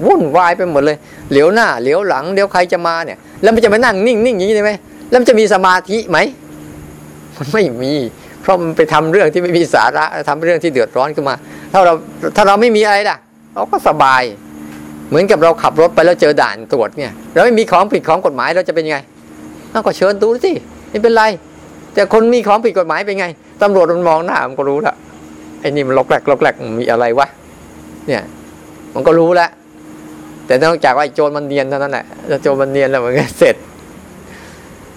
[0.06, 0.96] วุ่นวายไปหมดเลย
[1.30, 4.72] เหลียวหน้า เหลียวหลังเดี๋ยวใครจะมาเนี่ย แล้วมันจะมานั่งนิ่งนิ่งอย่างนี้ได้ไหม
[5.12, 6.18] แล้วมันจะมีสมาธิไหม
[7.38, 7.94] มันไม่มี
[8.42, 11.34] เพราะมันไปทำเรื่องที่ไม่มีสาระทำเรื่องที่เดือดร้อนขึ้นมา
[11.72, 11.94] ถ้าเรา
[12.36, 13.16] ถ้าเราไม่มีอะไรล่ะ
[13.54, 14.22] เราก็สบาย
[15.08, 18.98] เหมือนกับเราขับรถไปแล้วเจอด่านตรวจเนี่ย เราไม่มีของผิดของกฎหมายเราจะเป็นยังไง
[19.72, 20.52] เราก็เชิญดูสิ
[20.90, 21.24] ไม่เป็นไร
[21.94, 23.26] แต่คนมีของผิดกฎหมายเป็นไง
[23.62, 24.94] ตำรวจมันมองหน้ามันก็รู้ละ
[25.60, 27.26] ไอ้นี่มันล็อกแรกล็อกแรกมีอะไรวะ
[28.08, 28.22] เนี่ย
[28.94, 29.50] มันก็รู้แล้ว
[30.46, 33.56] แต่นอกจากว่าโจรมันเนียนเท่านั้นแหละถ้าโจรมันเนียนแล้วมันก็เสร็จ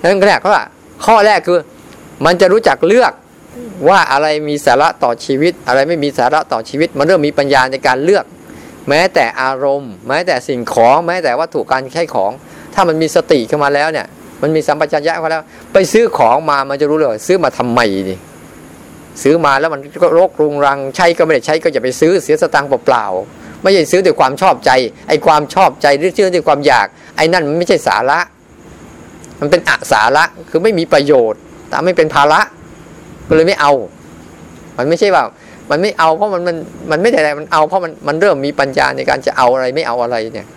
[0.02, 0.64] นั่นแรกก็ว่า
[1.06, 1.60] ข้อแรกคือ
[2.26, 3.14] มันจะรู้จักเลือก
[3.90, 8.26] ว่าอะไรมีสาระต่อชีวิต อะไรไม่มีสาระต่อชีวิต มันเริ่มมีปัญญาในการเลือก
[8.90, 12.32] แม้แต่อารมณ์ แม้แต่สิ่งของ แม้แต่วัตถุการใช้ของ
[12.74, 14.08] ถ้ามันมีสติขึ้นมาแล้วเนี่ย
[14.42, 17.80] มันมีสัมปชัญญะเข้ามาแล้ว ไปซื้อของมามันจะรู้เลยซื้อมาทำไม
[18.10, 18.16] ดิ
[19.24, 24.72] ซื้อมาแล้วมันก็รกรุงรังใช้ก็ไม่ได้ใช้ก็จะไปซื้อเสียสตังค์เปล่าๆไม่ใช่ซื้อด้วยความชอบใจ
[25.08, 28.20] ไอ้ความชอบใจหรือซื้อด้วยความอยาก ไอ้นั่นมันไม่ใช่สาระ
[29.40, 32.40] มันเป็นอสาระคือไม่มีประโยชน์แต่ไม่เป็นภาระ
[33.28, 33.74] ก็เลยไม่เอา
[34.78, 35.24] มันไม่ใช่ว่า
[35.70, 36.56] มันไม่เอาเพราะมันมัน
[36.92, 40.48] มันไม่ได้อะไรมันเอาเพราะมันมันเริ่มมีปัญญาในการจะเอาอะไรไม่เอาอะไรเนี่ย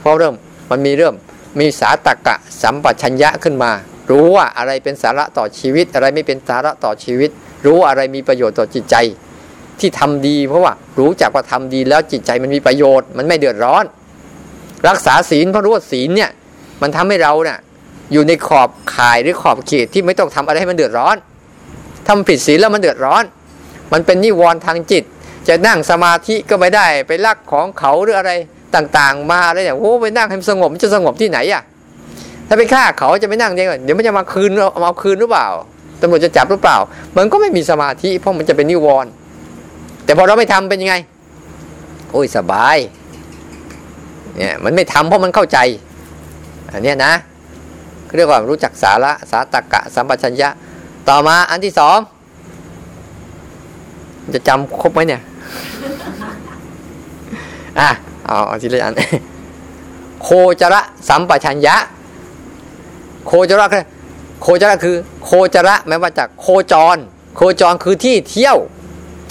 [0.00, 0.34] เพราะเริ่ม
[0.70, 1.14] มันมีเริ่ม
[1.60, 3.70] มีสาตกะสัมปชัญญะขึ้นมา
[4.10, 7.30] รู้ว่าอะไรเป็นสาระต่อชีวิต อะไรไม่เป็นสาระต่อชีวิต
[7.66, 8.96] รู้อะไรมีประโยชน์ต่อจิตใจ
[9.80, 13.84] ที่ทำดีเพราะว่ารู้จักว่าทำดีแล้วจิตใจมันมีประโยชน์ มันไม่เดือดร้อน
[14.88, 16.30] รักษาศีลเพราะรู้ว่าศีลเนี่ย
[16.82, 17.58] มันทำให้เราเนี่ย
[18.12, 21.16] อยู่ในขอบข่ายหรือขอบเขตที่ไม่ต้องทำอะไรให้มันเดือดร้อน
[22.08, 23.24] ทำผิดศีลแล้วมันเดือดร้อน
[23.92, 25.04] มันเป็นนิวรณ์ทางจิต
[25.48, 28.32] จะนั่งสมาธิก็ไม่ได้ไปลักของเขาหรืออะไร
[28.74, 31.62] ต่างๆ มาอะไรอย่างโอ้ไปนั่งให้มันสงบมันจะสงบที่ไหนอะ
[32.48, 34.50] ถ้าไปฆ่าเขาจะไปนั่งยังไงเดี๋ยวมันจะมาคืน
[34.84, 35.48] เอาคืนหรือเปล่า
[36.00, 36.76] ตำรวจจะจับหรือเปล่า
[37.16, 39.10] มันก็ไม่มีสมาธิเพราะมันจะเป็นนิวรณ์
[40.04, 40.94] แต่พอเราไม่ทำเป็นยังไง
[42.12, 42.76] โอ้ยสบาย
[44.36, 45.58] เนี่ยมันไม่ทำเพราะมันเข้าใจ
[46.72, 47.12] อันนี้นะ
[48.16, 50.48] เรียกว่ารู้จักสาระสาตกะ สัมปชัญญะ
[51.08, 51.98] ต่อมาอันที่สอง
[54.34, 55.22] จะจำครบไหมเนี่ย
[57.80, 57.90] อะ
[58.26, 58.94] เอาเอาทีละอัน
[60.22, 60.28] โค
[60.60, 61.76] จระสัมปชัญญะ
[63.26, 63.84] โคจระคือ
[64.42, 66.96] โคจระคือ โคจระแม้ว่าจากโคจร
[67.36, 68.56] โคจรคือที่เที่ยว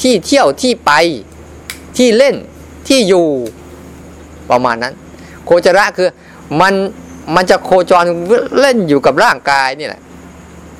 [0.02, 0.92] ที่เที่ยวที่ไป
[1.98, 2.36] ที่เล่น
[2.88, 3.26] ที่อยู่
[4.50, 4.94] ประมาณนั้น
[5.46, 6.10] โคจระคือ
[6.62, 6.74] มัน
[7.36, 8.04] มันจะโคจร
[8.60, 10.02] เล่นอยู่กับร่างกายนี่แหละ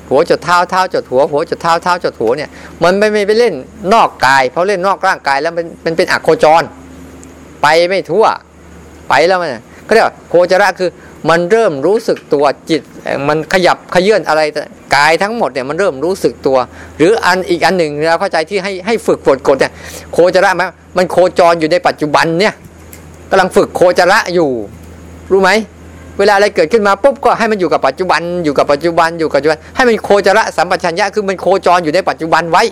[0.08, 2.50] หัวจดเท้าเท้าจดหัวหัวจดเท้าเท้าจดหัวเนี่ย
[2.82, 3.54] มันไม่ไม่ไปเล่น
[3.94, 6.62] นอกกายเพราะเล่นนอกร่างกายแล้วมันมันเป็นอโคจร
[7.62, 8.26] ไปไม่ทั่ว
[9.08, 9.50] ไปแล้วมัน
[9.84, 10.90] เขาเรียกว่าโคจระคือ
[11.30, 12.82] มันเริ่มรู้สึกตัวจิต
[13.28, 14.42] มันขยับขยื่นอะไร
[14.96, 16.56] กายทั้งหมดเนี่ยมันเริ่มรู้สึกตัว
[16.96, 19.72] หรืออันอีกอันหนึ่งเราเข้าใจที่ให้ให้ฝึกฝนกดเนี่ย
[20.12, 22.54] โคจระมันมันโคจรอยู่ในปัจจุบันเนี่ย
[23.30, 24.50] กำลังฝึกโคจระอยู่
[25.30, 25.50] รู้ไหม
[26.18, 32.62] เวลาอะไรเกิดขึ้นมาปุ๊บก็ให้มันอยู่กับปัจจุบันอยู่กับปัจจุบันอยู่กับปัจจุบัน ให้มันโคจรสัมปชัญญะคือมันโคจรอยู่ในปัจจุบันไว้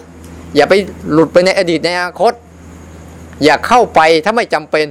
[0.57, 0.74] อย่าไป
[1.12, 2.33] หลุดไปในอดีตในอนาคต
[3.44, 4.87] อย่าเข้าไปถ้าไม่จำเป็น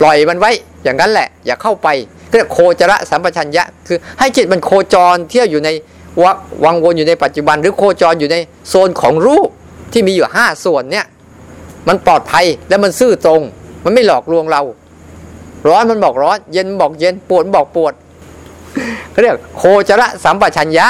[0.00, 0.50] ปล่อยมันไว้
[0.84, 1.88] อย่างนั้นแหละ อย่าเข้าไป
[2.30, 5.70] เรียกโคจรสัมปชัญญะ คือให้จิตมันโคจรเที่ยวอยู่ใน
[6.64, 8.36] วังวนอยู่ในปัจจุบัน หรือโคจรอยู่ใน
[8.68, 9.48] โซนของรูป
[9.92, 11.06] ที่มีอยู่ห้าส่วนเนี่ย
[11.88, 13.40] มันปลอดภัยและมันซื่อตรง
[13.84, 14.62] มันไม่หลอกลวงเรา
[15.66, 17.92] ร้อนมันบอกร้อน เย็นบอกเย็นปวดบอกปวด
[19.10, 20.88] เขาเรียกโคจระสัมปชัญญะ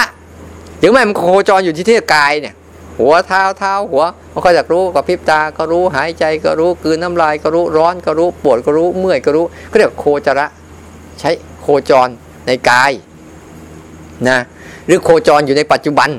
[0.78, 2.54] หรือไม่มันโคจรอยู่ที่ที่กายเนี่ย
[2.98, 10.46] หัวเท้าเท้าหัวมันก็จะรู้กับพริบตาก็รู้หายใจก็รู้กืนน้ำลายก็รู้ร้อนก็รู้ปวดก็รู้เมื่อยก็รู้เขาเรียกโคจระ
[11.20, 11.30] ใช้
[11.62, 12.08] โคจร
[12.46, 12.92] ในกาย
[14.28, 14.38] นะ
[14.86, 16.10] หรือโคจรอยู่ในปัจจุบัน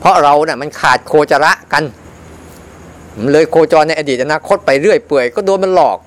[0.00, 1.84] เพราะเราเนะ่ยมันขาดโคจระกัน
[3.32, 5.98] เลยโคจรในอดีตอนาคตไปเรื่อยเปื่อยก็โดนมันหลอก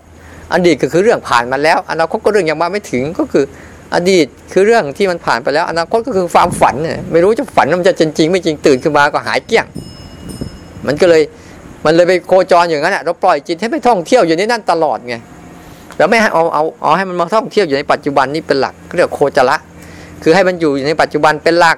[0.54, 3.46] อดีตก็คือเรื่องผ่านมาแล้ว อนาคตก็เรื่องยังมาไม่ถึงก็คือ
[3.96, 9.66] อดีตคือเรื่องที่มันผ่านไปแล้ว อนาคตก็คือความฝันเนี่ยไม่รู้จะฝันมันจะจริงจริงไม่จริงตื่นขึ้นมาก็หายเกลี้ยง
[10.88, 11.22] มันก็เลย
[11.86, 15.16] มันเลยไปโคจรอย่างนั้นเราปล่อยจิตให้ไปท่องเที่ยวอยู่ในนั่นตลอดไง
[15.98, 19.56] แล้วไม่ให้เอาเอาเอาให้มันมาท่องเที่ยวอยู่ในปัจจุบันนี่เป็นหลักเรียกโคจระ
[20.24, 21.78] คือให้มันอยู่ในปัจจุบันเป็นหลัก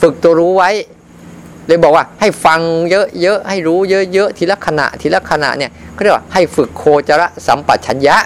[0.00, 0.70] ฝึกตัวรู้ไว้
[1.66, 3.78] เลยบอกว่าให้ฟังเยอะๆให้รู้
[4.12, 8.16] เยอะๆทีละขณะทีละขณะเนี่ยเขาเรียกว่าให้ฝึกโคจรสัมปชัญญะ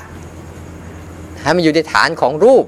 [1.42, 2.64] ให้มันอยู่ในฐานของรูป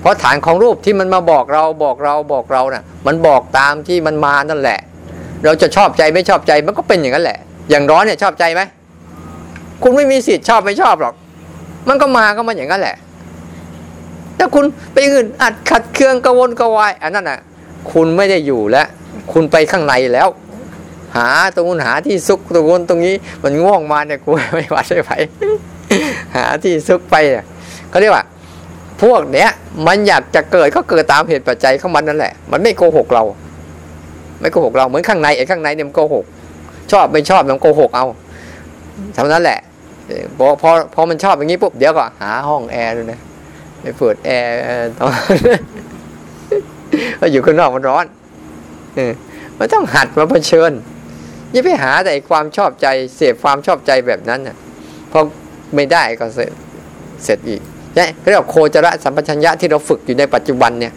[0.00, 4.78] เพราะฐานของรูปที่มันมาบอกเราบอกเราบอกเรานะ่ะมันบอกตามที่มันมานั่นแหละ
[5.44, 7.38] เราจะชอบใจไม่ชอบใจมันก็เป็นอย่างนั้นแหละ
[7.70, 8.62] อย่างร้อนเนี่ยชอบใจไหม
[9.82, 11.14] คุณไม่มีสิทธิ์ชอบไม่ชอบหรอก
[11.88, 12.96] มันก็มาก็มาอย่างนั้นแหละ
[14.36, 17.38] แถ้าคุณไปอื่นอัดขัดเครื่องกระวนกระวายอันนั้นอะ
[17.92, 18.86] คุณไม่ได้อยู่แล้ว
[19.32, 20.28] คุณไปข้างในแล้ว
[21.16, 25.12] หาตรงนู้นหาที่ซุกตรงนู้นตรงนี้ มันง่วงมาเนี่ยกูไม่หวัดไม่ไหว
[26.36, 27.44] หาที่ซุกไปเนี่ย
[27.90, 28.24] เขาเรียกว่า
[29.02, 29.50] พวกเนี้ย
[29.86, 33.24] มันอยากจะเกิดก็เกิดตามเหตุปัจจัยของมันนั่นแหละ มันไม่โกหกเรา
[34.40, 36.24] ไม่โกหกเราเหมือนข้างในไอ้ข้างในเนี่ยมันโกหก
[36.92, 38.06] ชอบไม่ชอบมันโกหกเอา
[39.14, 39.58] เท่านั้นแหละ
[40.38, 43.20] พอพอพอมันชอบอย่างนี้ปุ๊บเดี๋ยวก็หาห้องแอร์เลยนะ
[43.80, 44.54] ไปเปิดแอร์
[44.98, 45.10] ตอน
[47.20, 48.04] ก็อยู่ข้างนอกมันร้อน
[48.96, 49.12] เออ
[49.58, 50.72] มันต้องหัดมาเผชิญ
[51.52, 54.56] อย่าไปหาแต่ความชอบใจ เสพความชอบใจแบบนั้นน่ะ
[55.10, 55.20] พอ
[55.74, 56.50] ไม่ได้ก็เสร็จ
[57.24, 57.60] เสร็จอีก
[57.98, 60.92] นี่เรียกว่าโคจรสัมปชัญญะที่เราฝึกอยู่ในปัจจุบันเนี่ย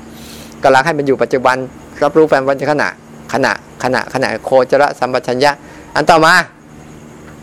[0.63, 1.55] กำลังให้มันอยู่ปัจจุบัน
[2.03, 2.89] รับรู้แฟนวันขณะ
[3.34, 3.51] ขณะ
[3.84, 5.51] ขณะขณะโคจรสัมปชัญญะ
[5.95, 6.34] อันต่อมา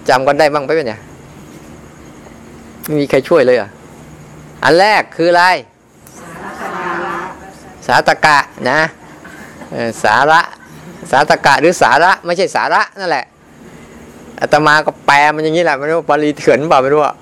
[0.08, 1.00] จำกันได้บ้างไหมเนี่ย
[2.84, 3.70] ไม่มีใครช่วยเลยอะ
[4.64, 5.44] อันแรกคืออะไร
[7.86, 8.38] สาตกะ
[8.70, 8.80] นะ
[10.04, 10.40] สาระ
[11.10, 13.24] สาตกะหรือสาระไม่ใช่สาระนั่นแหละ
[14.40, 17.14] อาตมาก็แปลมันอย่างนี้แหละไม่รู้ปารีเถื่อนเปล่าไม่รู้อะ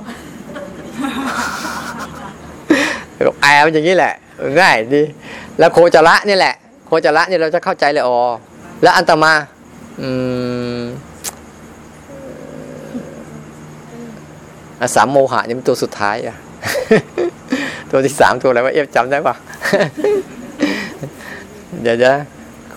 [3.40, 4.12] แปลมันอย่างนี้แหละ
[4.60, 5.02] ง่ายดี
[5.58, 6.54] แล้วโคจระนี่แหละ
[6.86, 8.18] โคจระนี่เราจะเข้าใจเลยอ๋อ
[8.82, 9.32] แล้วอันตมา
[10.00, 10.08] อื
[10.80, 10.82] ม
[14.96, 16.36] สามโมหะนี่เป็นตัวสุดท้ายอะ
[17.90, 19.34] ตัวที่สามตัวอะไรวะเอฟจำได้ปะ
[21.82, 22.10] เดี๋ยวจะ
[22.70, 22.76] โค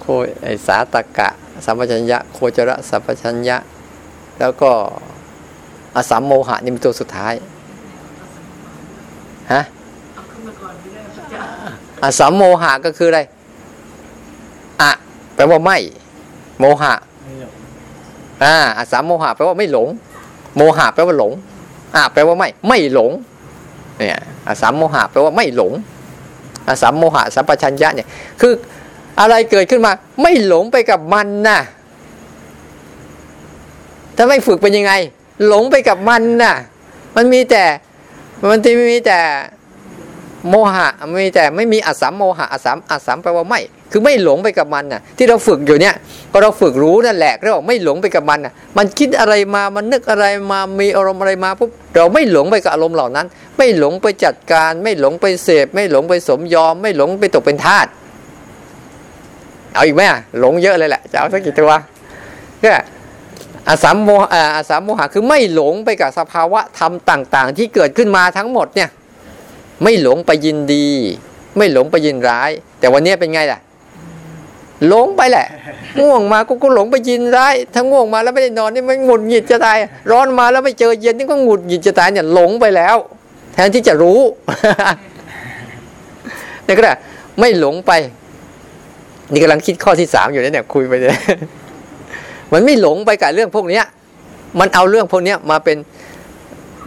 [0.00, 0.06] โค
[0.42, 1.28] ไอสาตกะ
[1.64, 3.56] สัมปชัญญะ โคจระสัมปชัญญะ
[4.40, 4.70] แล้วก็
[5.94, 7.34] อสามโมหะนี่เป็นตัวสุดท้าย
[9.52, 9.62] ฮะ
[12.02, 13.20] อสามโมหะก็คืออะไร
[14.80, 14.90] อะ
[15.34, 15.78] แปลว่าไม่
[16.58, 16.92] โมหะ
[18.44, 19.88] อ่าอสามโมหะแปลว่าไม่หลง
[20.56, 21.32] โมหะแปลว่าหลง
[21.94, 23.10] อะแปลว่าไม่ ไม่หลง
[23.98, 25.72] เนี่ยอสามโมหะแปลว่าไม่หลง
[26.68, 28.08] อสามโมหะสัมปชัญญะเนี่ย
[28.40, 28.52] คือ
[29.20, 31.58] อะไรเกิดขึ้นมา ไม่หลงไปกับมันนะ
[34.16, 34.92] ถ้าไม่ฝึกเป็นยังไง
[35.46, 36.54] หลงไปกับมันน่ะ
[37.16, 37.64] มันมีแต่
[38.50, 39.20] มันที่มีแต่
[40.48, 40.88] โมหะ
[41.22, 45.94] มีแต่ไม่มีอสัมโมหะอสัมอสัมแปลว่าไม่ คือไม่หลงไปกับมันน่ะ ที่เราฝึกอยู่เนี่ย
[46.32, 53.26] ก็เราฝึกรู้นั่นแหละเราบอกไม่หลงไปกับมันน่ะ มันคิดอะไรมามันนึกอะไรมามีอารมณ์อะไรมาปุ๊บเราไม่หลงไปกับอารมณ์เหล่านั้น
[53.58, 57.86] ไม่หลงไปจัดการ ไม่หลงไปเสพ ไม่หลงไปสมยอม ไม่หลงไปตกเป็นทาส
[59.74, 61.72] เอาอีกไหมอะหลงเยอะเลยแหละจะเอาสักกี่ตัว
[62.62, 62.78] เนี่ย
[63.68, 68.88] อาสามโมอาสามโมหะคือไม่หลงไปกับสภาวะธรรมต่าง ๆ ที่เกิดขึ้นมาทั้งหมดเนี่ย
[69.82, 70.86] ไม่หลงไปยินดี
[71.56, 73.60] ไม่หลงไปยินร้าย แต่วันนี้เป็นไงล่ะ
[74.88, 75.46] หลงไปแหละ
[76.00, 79.76] ง่วงมาก็ก็หลงไปยินร้ายถ้าง่วงมาแล้วไม่ได้นอนนี่มันหงุดหงิดจะตาย
[80.10, 82.96] ร้อนมาแล้วไม่เจอเย็นนี่ก็หงุดหงิดจะตายเนี่ยหลงไปแล้ว
[83.52, 84.20] แทนที่จะรู้
[86.66, 86.94] นี่ก็ได้
[87.40, 87.92] ไม่หลงไป
[89.32, 91.12] นี่กำลังคิดข้อที่สามอยู่เนี่ยคุยไปเลย
[92.52, 93.84] มันไม่หลงไปกับเรื่องพวกเนี้ย
[94.58, 95.76] มันเอาเรื่องพวกเนี้ยมาเป็น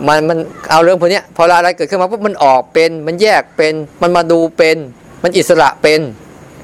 [0.07, 0.37] มันมัน
[0.71, 4.77] เอาเรื่องพวกเนี้ยพออะไรเกิดขึ้นมาปุ๊บมันออกเป็น มันแยกเป็นมันมาดูเป็น
[5.23, 6.01] มันอิสระเป็น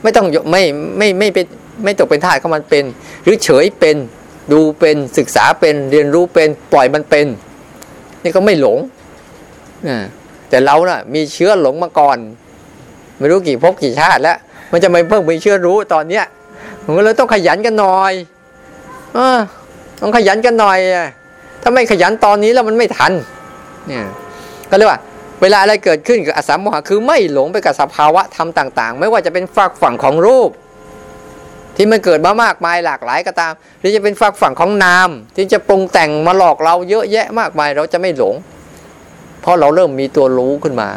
[0.04, 0.64] ไม่ต้องไม่
[0.98, 1.46] ไม่ไม่เป็น
[1.84, 2.84] ไม่ตกเป็นทาสของมันเป็น
[3.24, 3.98] หรือเฉยเป็น
[4.52, 7.26] ดูเป็นศึกษาเป็นเรียนรู้เป็นปล่อยมันเป็น
[8.24, 8.78] นี่ก็ไม่หลง
[10.50, 12.18] แต่เรานะ่ะ มีเชื้อหลงมาก่อน
[13.18, 14.38] ไม่รู้กี่ภพกี่ชาติแล้ว
[14.72, 16.26] มันจะไม่เพิ่งมีเชื้อรู้ตอนเนี้ย
[16.86, 18.14] มันก็เลยต้องขยันกันหน่อย
[19.18, 19.20] อ
[20.02, 20.80] ต้องขยันกันหน่อย
[21.62, 23.12] ถ้าไม่ขยันตอนนี้แล้วมันไม่ทัน
[23.88, 24.06] เนี่ย
[24.70, 25.00] ก็เรียกว่า
[25.42, 30.52] เวลาอะไรเกิดขึ้นกับอสัมโมหะคือไม่หลงไปกับสภาวะธรรมต่าง ๆ ไม่ว่าจะเป็นฝักฝั่งของรูป
[31.76, 38.36] ที่มันเกิดมามากมายหลากหลายก็ตาม หรือจะเป็นฝักฝั่งของนาม ที่จะปรุงแต่งมาหลอกเราเยอะแยะมากมายเราจะไม่หลง
[39.42, 40.90] เพราะเราเริ่มมีตัวรู้ขึ้นมา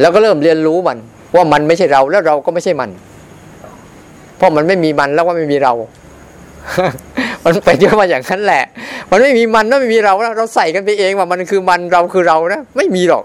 [0.00, 0.98] แล้วก็เริ่มเรียนรู้มัน
[1.34, 2.90] ว่ามันไม่ใช่เราแล้วเราก็ไม่ใช่มัน
[4.36, 5.72] เพราะมันไม่มีมันแล้วก็ไม่มีเรา
[7.44, 8.64] มันเป็นเยอะมาอย่างนั้นแหละ
[9.10, 13.24] มันไม่มีมันไม่มีเราเราใส่กันไปเองว่ามันคือมันเราคือเรานะไม่มีหรอก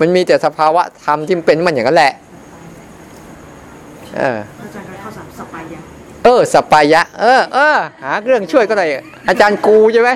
[0.00, 2.12] มันมีแต่สภาวะธรรมที่เป็นมันอย่างนั้นแหละ
[4.16, 5.80] เอออาจารย์ข้อสามสัปปายะ
[6.24, 8.86] เออสัปปายะ เออเออหาเครื่องช่วยก็ได้
[9.28, 10.10] อาจารย์กูใช่ไหม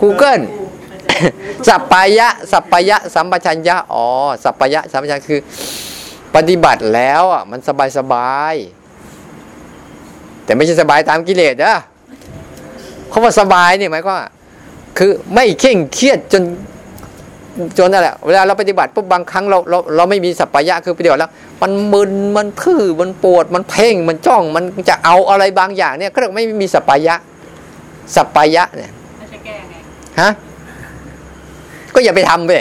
[0.00, 0.40] กูเกิล
[1.68, 4.04] สัปปายะ สัปปายะ สัมปชัญญะ อ๋อ
[4.44, 5.40] สัปปายะ สัมปชัญญะคือ
[6.36, 8.54] ปฏิบัติแล้วอะมันสบายสบาย
[10.44, 11.74] แต่ไม่ใช่สบายตามกิเลสนะ
[13.08, 14.28] เขาว่าสบายเนี่ยหมายความว่า
[14.98, 16.42] คือไม่เคร่งเครียดจน
[17.78, 27.14] จนนั่นแหละเวลาเราปฏิบัติปุ๊บบางครั้งเราเราเราไม่มีสัปปายะคือปฏิบัติแล้ว มันมึนมันทื่อมันปวดมันเพ่งมันจ้องมันจะเอาอะไรบางอย่างเนี่ยก็เรียกไม่มีสัพพยะ
[28.14, 28.90] สัพพยะเนี่ย
[29.32, 29.74] จะแก้ไง
[30.20, 30.30] ฮะ
[31.94, 32.52] ก็อย่าไปทำไป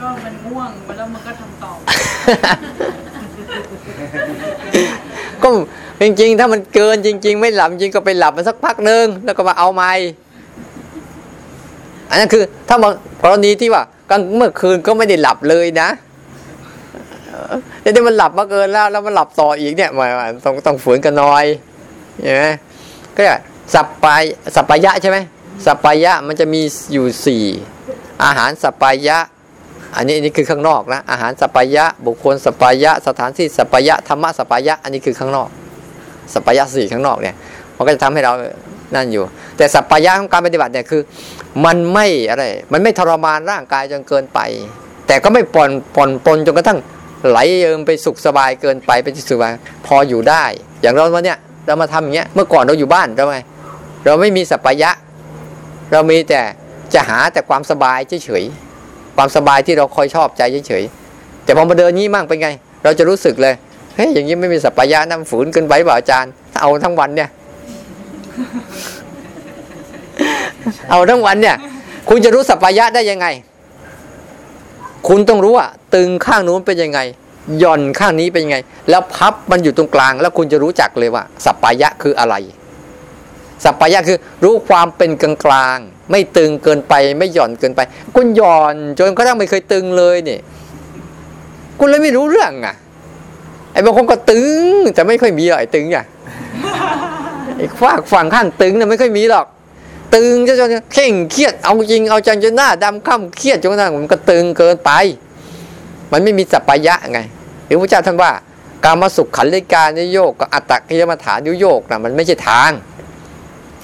[0.00, 1.72] ก็มันง่วงแล้วมันก็ทำต่อ
[5.42, 5.48] ก็
[6.02, 9.92] จริงๆ ถ้ามันเกินจริง ๆ ไม่หลับจริงก็ไปหลับมันสักพักหนึ่งแล้วก็มาเอาใหม่
[12.10, 12.88] อันนั้นคือถ้ามา
[13.22, 15.88] กรณีที่ว่ากลางเมื่อคืนก็ไม่ได้หลับเลยนะ
[17.80, 20.06] แต่ที่มันหลับมาเกินแล้ว แล้วมันหลับต่ออีกเนี่ยมา
[20.44, 21.44] ต้องต้องฝืนกันหน่อย
[22.22, 22.44] เห็นไหม
[23.16, 23.22] ก็
[23.74, 25.18] สัปปายะสัปปายะใช่ไหม
[25.66, 26.60] สัปปายะมันจะมี
[26.92, 27.44] อยู่สี่
[28.24, 29.18] อาหารสัปปายะ
[29.96, 35.48] อันนี้อันนี้คือข้างนอกนะอาหารสัปปายะ บุคคลสัปปายะ สถานที่สัปปายะธรรมะสัปปายะ อันนี้คือข้างนอก
[36.34, 37.34] สัปปายะสี่ข้างนอกเนี่ย
[37.76, 38.32] มันก็จะทำให้เรา
[38.94, 39.24] นั่นอยู่
[39.56, 41.02] แต่สปายะของการปฏิบัติเนี่ยคือ
[41.64, 44.40] มันไม่อะไรมันไม่ทรมานร่างกายจนเกินไป
[45.06, 46.78] แต่ก็ไม่ปอนปอนปนจนกระทั่ง
[47.28, 49.50] ไหลเอิมไปสุขสบายเกินไปไปสุขสบาย
[49.86, 50.44] พออยู่ได้
[50.80, 53.38] อย่างเราวันเนี้ยเรามาทำอย่างเงี้ยเมื่อก่อนเราอยู่บ้านเราไง
[54.04, 54.90] เราไม่มีสัปายะ
[55.92, 56.40] เรามีแต่
[56.94, 58.63] จะหาแต่ความสบายเฉยๆ
[59.16, 62.48] ความสบายที่เราคอยชอบใจเฉยๆแต่พอมาเดินนี้มั่งเป็นไง
[62.84, 63.54] เราจะรู้สึกเลย
[63.96, 67.28] เฮ้ยอย่างนี้ไม่มีสัปปายะน้ำฝืนเกินไปเปล่าอาจารย์ เอาทั้งวันเนี่ย
[70.90, 71.56] เอาทั้งวันเนี่ย
[72.08, 73.26] คุณจะรู้สัปปายะได้ยังไง
[75.08, 77.00] คุณต้องรู้ว่าตึงข้างนู้นเป็นยังไง
[77.58, 78.58] หย่อนข้างนี้เป็นยังไง
[78.90, 82.34] แล้วพับมันอยู่ตรงกลาง แล้วคุณจะรู้จักเลยว่า สัปปายะคืออะไร
[83.64, 85.78] สัปปายะคือรู้ความเป็นกลางกลาง
[86.10, 87.80] ไม่ตึงเกินไปไม่หย่อนเกินไป
[88.14, 90.40] คุณหย่อนจนกระทั่งไม่เคยตึงเลยเนี่ย
[91.78, 92.74] คุณเลยไม่รู้เรื่องอะ
[93.72, 94.54] ไอ้บางคนก็ตึง
[94.94, 96.04] แต่ไม่ค่อยมีหรอกไอ้ตึงอะ
[97.58, 99.46] ไอ้ฝากฝั่งข้างตึงเนี่ยไม่ค่อยมีหรอก
[100.14, 104.90] ตึงจะจนเข่งเครียดเอาจริงเอาจังจนหน้าดำข้ามเครียดจนกระทั่งมันก็ตึงเกินไป
[106.12, 107.18] มันไม่มีสัปายะไง
[107.66, 108.30] หรือพระเจ้าท่านว่า
[108.84, 112.70] การมาสุขขันธิการนิโยกกับอัตตกิยมฐานนิโยกนะมันไม่ใช่ทาง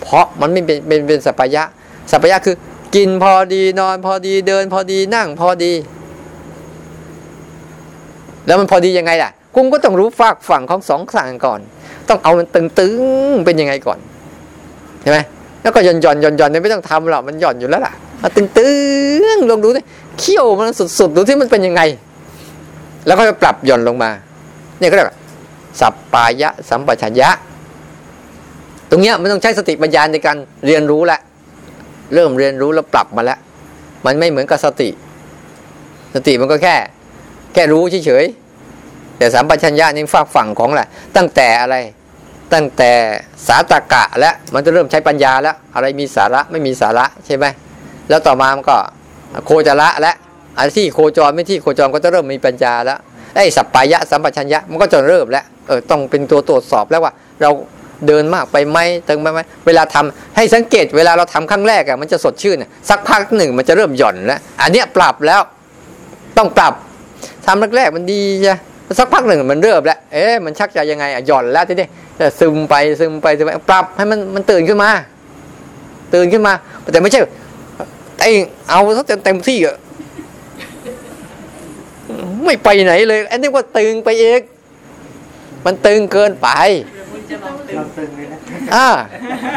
[0.01, 1.63] เพราะมันไม่เป็นเป็นเป็นสัปปายะ
[2.11, 2.57] สัปปายะคือ
[2.95, 5.73] กินพอดีนอนพอดีเดินพอดีนั่งพอดี
[8.47, 11.61] แล้วมันพอดียังไงล่ะคุณก็ต้องรู้ฝากฝั่งของสองฝั่งก่อน
[12.09, 13.99] ต้องเอามันตึงๆเป็นยังไงก่อน
[15.03, 15.19] ใช่ไหม
[15.63, 18.71] แล้วก็หย่อนหย่อนหย่อนหย่อนเนี่ยไม่ต้องทำหรอกมันหย่อนอยู่แล้วล่ะเอาตึงตึ
[19.35, 19.81] งลองดูดิ
[20.19, 20.67] เขี้ยวมัน
[20.99, 21.83] สุดๆดูที่มันเป็นยังไง
[23.07, 24.11] แล้วก็จะปรับหย่อนลงมา
[24.79, 25.11] เนี่ยก็เรียก
[25.81, 27.31] สัปปายะสัมปชัญญะ
[28.91, 31.21] ตรงเนี้ยมันต้องใช้สติปัญญาในการเรียนรู้แหละ
[32.15, 33.39] เริ่มเรียนรู้แล้วปรับมาแล้ว
[34.07, 34.89] มันไม่เหมือนกับสติ
[36.15, 36.77] สติมันก็แค่
[37.55, 41.77] แค่รู้เฉยๆแต่สัมปชัญญะนี่ฝากฝั่งของแหละ ตั้งแต่อะไร
[42.53, 42.93] ตั้งแต่
[43.47, 47.47] สาตกะและมันจะเริ่มใช้ปัญญาแล้ว อะไรมีสาระไม่มีสาระใช่ไหม
[48.09, 48.77] แล้วต่อมามันก็
[49.47, 50.13] โคจระและ
[50.59, 52.99] อันที่โคจรไม่ที่โคจรก็จะเริ่มมีปัญญาแล้ว
[53.35, 57.51] ไอ้สัปปายะสัมปชัญญะมันก็จะเริ่มแล้วเออต้องเป็นตัวตรวจสอบแล้วว่า เรา
[58.07, 62.57] เดินมากไปไหมตึงไปไหมเวลาทำให้สังเกต เวลาเราทำครั้งแรกอะมันจะสดชื่น
[62.91, 65.41] สักพักหนึ่งมันจะเริ่มหย่อนแล้วอันเนี้ยปรับแล้ว
[66.39, 66.75] ต้องปรับ
[67.47, 68.57] ทำแรกๆมันดีจ้ะ
[68.99, 71.87] สักพักหนึ่งมันเริ่มแล้ว เอ๊ะมันชักจะยังไงอะหย่อนแล้วทีนี้
[72.19, 74.91] จะซึมไปซึมไปซึมไปปรับให้มันมันตื่นขึ้นมา
[76.15, 76.53] ตื่นขึ้นมา
[76.93, 77.21] แต่ไม่ใช่
[78.21, 78.25] ไอ
[78.71, 79.77] เอาซะเต็มที่อะ
[82.45, 84.41] ไม่ไปไหนเลย อันนี้ว่าตึงไปเอง
[85.67, 86.49] มันตึงเกินไป
[88.75, 88.89] อ่า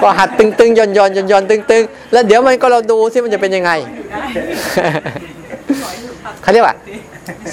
[0.02, 3.72] ก็หัดตึงตึงๆหย่อนหย่อนหย่อนหย่อนตึงตึงๆแล้วเดี๋ยวมันก็เราดูซิมันจะเป็นยังไง
[6.42, 6.76] เขาเรียกว่า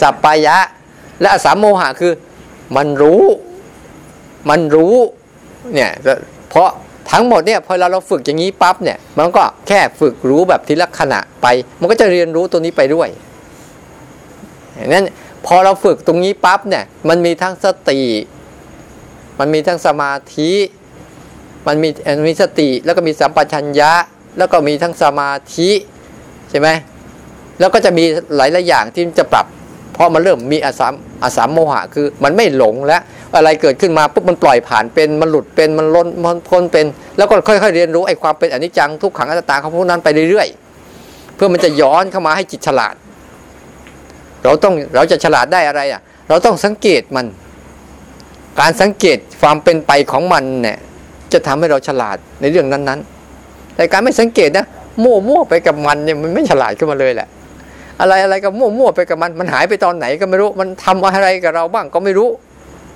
[0.00, 0.56] สัปปายะ
[1.20, 2.12] และอสามโมหะคือ
[2.76, 3.22] มันรู้
[4.50, 4.94] มันรู้
[5.74, 5.90] เนี่ย
[6.50, 6.68] เพราะ
[7.10, 11.46] ทั้งหมดเนี่ยพอเราเราฝึกอย่างนี้ปั๊บเนี่ย มันก็แค่ฝึกรู้แบบทีละขณะไป
[11.80, 13.08] มันก็จะเรียนรู้ตัวนี้ไปด้วย
[14.74, 15.04] อย่างนั้น
[15.46, 18.00] พอเราฝึกตรงนี้ปั๊บเนี่ย มันมีทั้งสติ
[19.40, 20.52] มันมีทั้งสมาธิ
[21.66, 21.88] มันมี
[22.26, 23.92] มีสติ แล้วก็มีสัมปชัญญะ
[24.38, 25.70] แล้วก็มีทั้งสมาธิ
[26.50, 26.68] ใช่ไหม
[27.60, 28.04] แล้วก็จะมี
[28.36, 29.46] หลายหลายอย่างที่จะปรับ
[29.92, 33.02] เพราะมันเริ่มมีอาสามอาสามโมหะคือ มันไม่หลงแล้ว
[33.36, 42.94] อะไรเกิดขึ้นมาปุ๊บมันปล่อยผ่านเป็นมันหลุดเป็นมันล้นมันพ้นเป็น แล้วก็ค่อยๆเรียนรู้ไอ้ความเป็นอนิจจังทุกขังอนัตตาของพวกนั้นไปเรื่อยๆ เพื่อมันจะย้อนเข้ามาให้จิตฉลาด
[44.42, 47.26] เราต้องเราจะฉลาดได้อะไรอะ เราต้องสังเกตมัน
[48.58, 50.78] การสังเกตความเป็นไปของมันเนี่ย
[51.32, 54.66] จะทำให้เราฉลาดในเรื่องนั้นๆ แต่การไม่สังเกตนะ
[55.04, 57.28] มั่วมั่วๆไปกับมันเนี่ยมันไม่ฉลาดขึ้นมาเลยแหละ
[58.00, 62.28] อะไรอะไรก็มั่วมั่วๆไปกับมันมันหายไปตอนไหนก็ไม่รู้มันทำอะไรกับเราบ้างก็ไม่รู้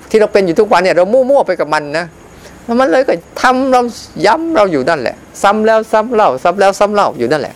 [0.09, 2.05] ที่เราเป็นอยู่ทุกวันเนี่ยเรามั่วมั่วๆไปกับมันนะ
[2.65, 3.81] แล้วมันเลยก็ทำเรา
[4.25, 7.55] ย้ำเราอยู่นั่นแหละ ซ้ำแล้วซ้ำเล่าซ้ำแล้วซ้ำเล่าอยู่นั่นแหละ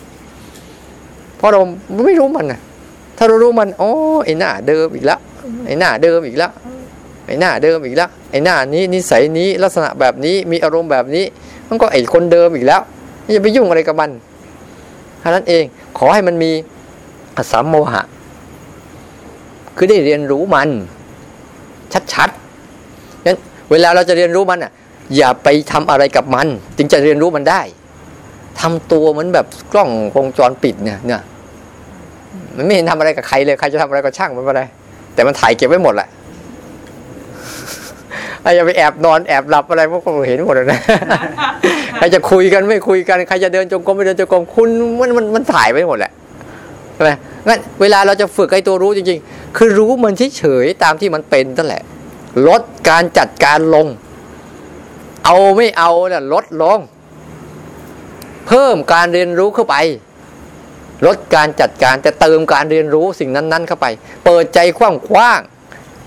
[1.36, 1.60] เพราะเรา
[2.06, 2.60] ไม่รู้มันนะ
[3.18, 3.90] ถ้าเรารู้มันโอ้
[4.24, 5.20] ไอ้หน้าเดิมอีกแล้ว
[5.66, 6.50] ไอ้หน้าเดิมอีกแล้ว
[7.30, 11.24] อ้หน้าเดิมอีกแล้วไอ้หน้านี้นิสัยนี้ลักษณะแบบนี้มีอารมณ์แบบนี้
[11.68, 12.80] มันก็ไอ้คนเดิมอีกแล้ว
[13.32, 14.10] อย่าไปยุ่งอะไรกับมัน
[15.20, 15.64] เท่านั้นเอง
[15.98, 16.50] ขอให้มันมี
[17.36, 18.02] อสามโมหะ
[19.76, 20.68] คือได้เรียนรู้มัน
[22.12, 23.36] ชัดๆงั้น
[23.70, 24.72] เวลาเราจะเรียนรู้มันอะ
[25.16, 27.60] อย่าไปทำอะไรกับมัน จึงจะเรียนรู้มันได้
[28.60, 31.22] ทำตัวเหมือนแบบกล้องวงจรปิดเนี่ยเนี่ย
[32.56, 34.68] มันไม่เห็นทำอะไรกับใครเลยใครจะทำอะไรก็ช่างมันไปเลย
[35.14, 36.08] แต่มันถ่ายเก็บไว้หมดแหละ
[38.42, 40.80] ใครจะไปแอบนอนแอบหลับอะไรพวกก็เห็นหมดเลยนะ
[41.96, 44.68] ใครจะคุยกันไม่คุยกันใครจะเดินจงกรมไม่เดินจงกรมคุณ
[45.00, 46.12] มันมันมันถ่ายไว้หมดแหละ
[46.94, 47.10] ใช่ไหม
[47.48, 51.82] งั้นเวลาเราจะฝึกไอ้ตัวรู้จริง ๆ คือรู้มันเฉยๆตามที่มันเป็นนั่นแหละ
[52.48, 53.86] ลดการจัดการลง
[55.24, 56.78] เอาไม่เอาเนี่ยลดลง
[58.46, 59.76] เพิ่มการเรียนรู้เข้าไป
[61.06, 63.86] ลดการจัดการแต่เติมการเรียนรู้สิ่งนั้น ๆ เข้าไป
[64.24, 64.80] เปิดใจก
[65.16, 65.59] ว้างๆ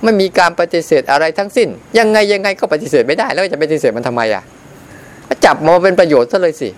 [0.03, 4.43] ไม่มีการปฏิเสธอะไรทั้งสิ้น ยังไงยังไงก็ปฏิเสธไม่ได้ แล้วจะปฏิเสธมันทำไมอะ
[5.27, 6.69] ก็จับมาเป็นประโยชน์ซะเลยสิ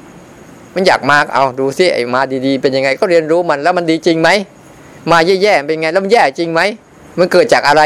[0.76, 4.30] มันอยากมาเอาดูซิไอ้มาดีๆ เป็นยังไงก็เรียนรู้มันแล้วมันดีจริงไหม
[5.12, 6.62] มาแย่ๆเป็นไงแล้วมันแย่จริงไหม
[7.20, 7.82] มันเกิดจากอะไร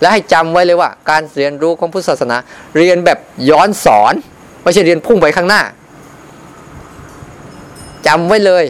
[0.00, 2.36] และให้จำไว้เลยว่า การเรียนรู้ของพุทธศาสนา
[2.76, 3.18] เรียนแบบ
[3.50, 4.14] ย้อนสอน
[4.62, 5.62] ไม่ใช่เรียนพุ่งไปข้างหน้า
[8.06, 8.64] จำไว้เลย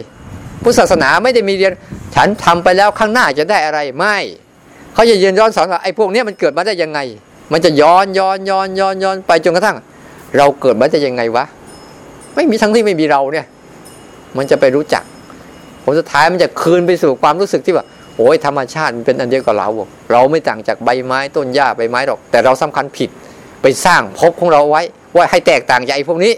[0.63, 1.73] พุทธศาสนาไม่ได้มีเรียน
[2.15, 4.17] ฉันทำไปแล้วข้างหน้าจะได้อะไรไม่
[4.93, 6.99] เขาจะเรียนย้อนสอนว่าไอ้พวกนี้มันเกิดมาได้ยังไง
[7.51, 9.77] มันจะย้อนย้อนย้อนย้อนย้อนไปจนกระทั่ง
[10.37, 11.45] เราเกิดมาได้ยังไงวะ
[12.35, 13.45] ไม่มีทั้งที่ไม่มีเราเนี่ย
[14.37, 15.03] มันจะไปรู้จัก
[15.83, 17.85] ผลสุดท้ายมันจะคืนไปสู่ความรู้สึกที่ว่า
[18.15, 19.69] โอ้ยธรรมชาติมันเป็นอันเดียวกับเรา
[20.11, 23.09] เราไม่ต่างจากใบไม้ต้นหญ้าใบไม้หรอก แต่เราสำคัญผิด
[23.61, 24.81] ไปสร้างภพของเราไว้
[25.15, 26.33] ว่าให้แตกต่างจากไอ้พวกนี้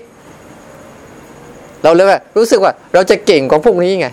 [1.83, 4.07] เราเลยว่ารู้สึกว่าเราจะเก่งกว่าพวกนี้ไง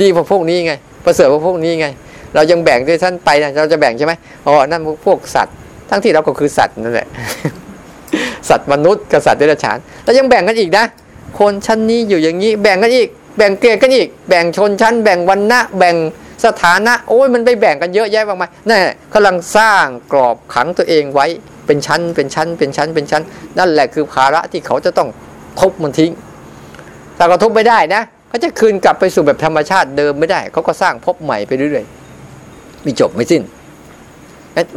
[0.00, 0.72] ดีกว่าพวกนี้ไง
[1.04, 1.88] ประเสริฐกว่าพวกนี้ไง
[2.34, 4.12] เรายังแบ่งด้วยท่านไปนะเราจะแบ่งใช่ไหม
[4.46, 5.54] อ๋อนั่นพวกสัตว์
[5.90, 7.08] ทั้งที่เราก็คือสัตว์นั่นแหละ
[8.48, 10.84] สัตว์มนุษย์กับสัตว์เดรัจฉานแล้วยังแบ่งกันอีกนะ
[11.38, 15.96] คนชั้นนี้อยู่อย่างนี้แบ่งกันอีก แบ่งเกรดกันอีก แบ่งชนชั้น แบ่งวันณะแบ่ง
[16.44, 18.80] สถานะโอ้ยมันไปแบ่งกันเยอะแยะมากมายนั่น
[19.14, 21.26] กำลังสร้างกรอบขังตัวเองไว้
[21.66, 23.22] เป็นชั้น เป็นชั้น เป็นชั้น เป็นชั้น
[23.58, 25.08] นั่นแหละคือภาระที่เขาจะต้อง
[25.60, 26.10] ทุบมันทิ้ง
[27.16, 31.99] ถ้าเขาทุบไม่ได้นะเขาจะคืนกลับไปสู่แบบธรรมชาติเดิมไม่ได้เขาก็สร้างพบใหม่ไปเรื่อยๆ
[32.86, 33.42] มีจบไม่สิ้น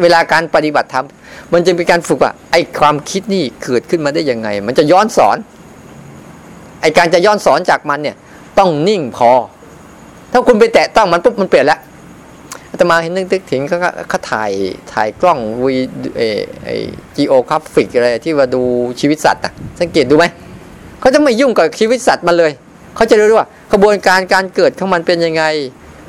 [0.02, 1.06] เวลาการปฏิบัติธรรม
[1.54, 5.38] มันจะเป็นการฝึกว่า ไอ้ความคิดนี่เกิดขึ้นมาได้ยังไง มันจะย้อนสอน
[6.82, 8.16] ไอ้การจะย้อนสอนจากมันเนี่ย
[8.58, 9.32] ต้องนิ่งพอ
[10.32, 11.80] ถ้าคุณไปแตะต้องมันปุ๊บมันเปลี่ยนแล้ว
[12.72, 13.78] อาตมาเห็นนึกถึงเขา
[14.10, 14.52] เขาถ่าย
[14.94, 15.76] ถ่ายกล้องวี
[16.18, 16.22] เอ
[16.64, 16.70] ไอ
[17.16, 18.62] จีโอกราฟิกอะไรที่ว่าดู
[19.00, 20.26] ชีวิตสัตว์อะสังเกตดูไหม
[21.00, 22.52] เขาจะไม่ยุ่งกับชีวิตสัตว์มันเลย
[22.96, 25.44] เขาจะรู้ว่าขบวนการการเกิดของมันเป็นยังไง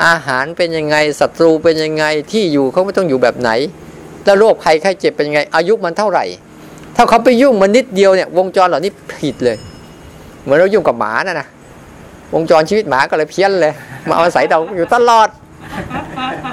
[0.06, 3.50] อาหารเป็นยังไงศัตรูเป็นยังไงที่อยู่เขาไม่ต้องอยู่แบบไหน
[4.24, 6.24] แล้วโรคภัยไข้เจ็บเป็นยังไง อายุมันเท่าไหร่
[6.96, 9.56] ถ้าเขาไปยุ่งมันนิดเดียวเนี่ยวงจรเหล่านี้ผิดเลย
[10.42, 11.48] เหมือนเรายุ่งกับหมานะนะ
[12.34, 13.72] วงจรชีวิตหมาก็เลยเพี้ยนเลย
[14.08, 15.28] มาอาศัยเราอยู่ตลอด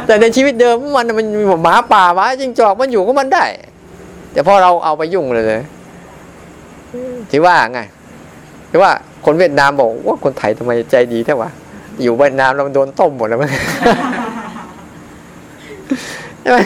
[0.06, 1.28] แต่ในชีวิตเดิมมันมัน
[1.64, 3.46] หมาป่าหมาจิงจอกมันอยู่ของมันได้
[4.32, 5.62] แต่พอเราเอาไปยุ่งเลยเลย
[7.32, 7.80] ที่ว่าไง
[8.70, 8.92] ที่ว่า
[9.26, 11.50] คนเวียดนามบอกว่าคนไทยทำไมใจดีแท้วะ
[12.02, 13.52] อยู่เวียดนามเราโดนต้มหมดแล้วมั้ง
[16.42, 16.60] ใช่ไหม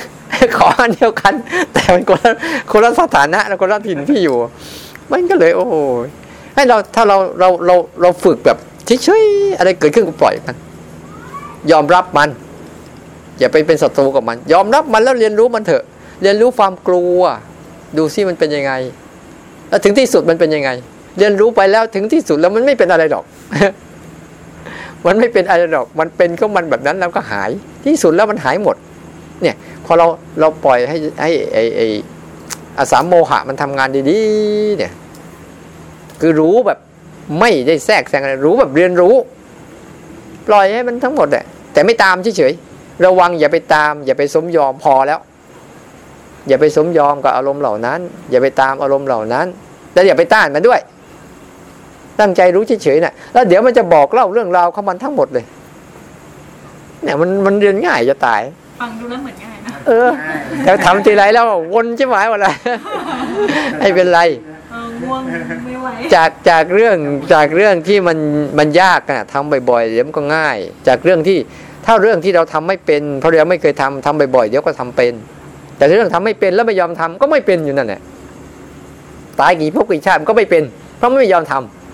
[0.57, 1.34] ขออันเดียวกัน
[1.73, 2.32] แต่มันคนละ
[2.71, 4.36] คนละสถานะแล้วคนละถิ่นที่อยู่
[5.11, 5.76] มันก็เลย โอ้โห
[6.55, 8.57] ให้เราถ้าเราเราเราเราฝึกแบบ
[9.03, 10.55] เฉยๆอะไรเกิดขึ้นก็ปล่อยมัน
[11.71, 12.30] ยอมรับมัน
[13.39, 15.84] อย่าไปเป็นศัตรูกับมัน ยอมรับมันแล้วเรียนรู้มันเถอะ
[16.21, 17.19] เรียนรู้ความกลัว
[17.97, 18.71] ดูซิมันเป็นยังไง
[19.69, 20.69] แล้วถึงที่สุดมันเป็นยังไง
[21.17, 23.23] เรียนรู้ไปแล้วถึงที่สุดแล้วมันไม่เป็นอะไรหรอก
[25.05, 27.49] มันไม่เป็นอะไรหรอกมันเป็นก็มันแบบนั้นแล้วก็หาย
[27.85, 28.75] ที่สุดแล้วมันหายหมด
[29.41, 30.07] เนี่ยพอเรา
[30.39, 31.81] เราปล่อยให้ให้ไอไอ
[32.77, 34.91] อาสามโมหะมันทำงานดีๆเนี่ย
[36.21, 36.79] คือรู้แบบ
[37.39, 39.15] ไม่ได้แทรกแซงอะไรรู้แบบเรียนรู้
[40.47, 45.19] ปล่อยให้มันทั้งหมดแหละแต่ไม่ตามเฉยๆระวังอย่าไปตาม อย่าไปสมยอมพอแล้ว
[46.47, 47.99] อย่าไปสมยอมกับอารมณ์เหล่านั้น
[48.31, 49.47] อย่าไปตามอารมณ์เหล่านั้น
[49.93, 50.79] แล้วอย่าไปต้านมันด้วย
[52.20, 55.45] ตั้งใจรู้เฉยๆนะ่ะแล้วเดี๋ยวมันจะบอกเล่าเรื่องราวของมันทั้งหมดเลย
[57.03, 58.41] เนี่ยมันมันเรียนง่ายจะตาย
[58.82, 60.09] ฟังดูแล้วเหมือนง่ายนะเออ
[60.63, 62.47] แต่ทำทีไรแล้ววนใช่ไหมวะไร
[63.80, 64.20] ไม่เป็นไร
[64.72, 65.22] เออง่วง
[65.66, 66.97] ไม่ไหวจากจากเรื่อง
[67.34, 68.18] จากเรื่องที่มัน
[68.57, 70.57] มันยากอะทำบ่อยๆเดี๋ยวมันก็ง่าย
[70.88, 71.38] จากเรื่องที่
[71.86, 75.13] ถ้าเรื่องที่เราทำไม่เป็นเพราะเราไม่เคยทำทำบ่อยๆเดี๋ยวก็ทำเป็น
[75.78, 78.01] แต่ถ้าเรื่องทำไม่เป็นแล้วไม่ยอมทำก็ไม่เป็นอยู่นั่นแหละ
[79.39, 80.63] ตายกี่พวกกี่ชาติมันก็ไม่เป็น
[80.97, 81.84] เพราะไม่ยอมทำ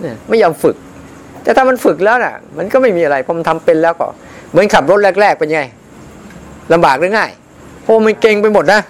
[0.00, 0.76] เนี่ยไม่ยอมฝึก
[1.42, 4.06] แต่ถ้ามันฝึกแล้วน่ะ มันก็ไม่มีอะไรพอมันทำเป็นแล้วก็
[4.50, 5.60] เหมือนขับรถแรก ๆ เป็นไง
[6.72, 7.30] ลำบากหรือง่าย
[7.82, 8.80] เพราะมันเก่งไปหมดนะ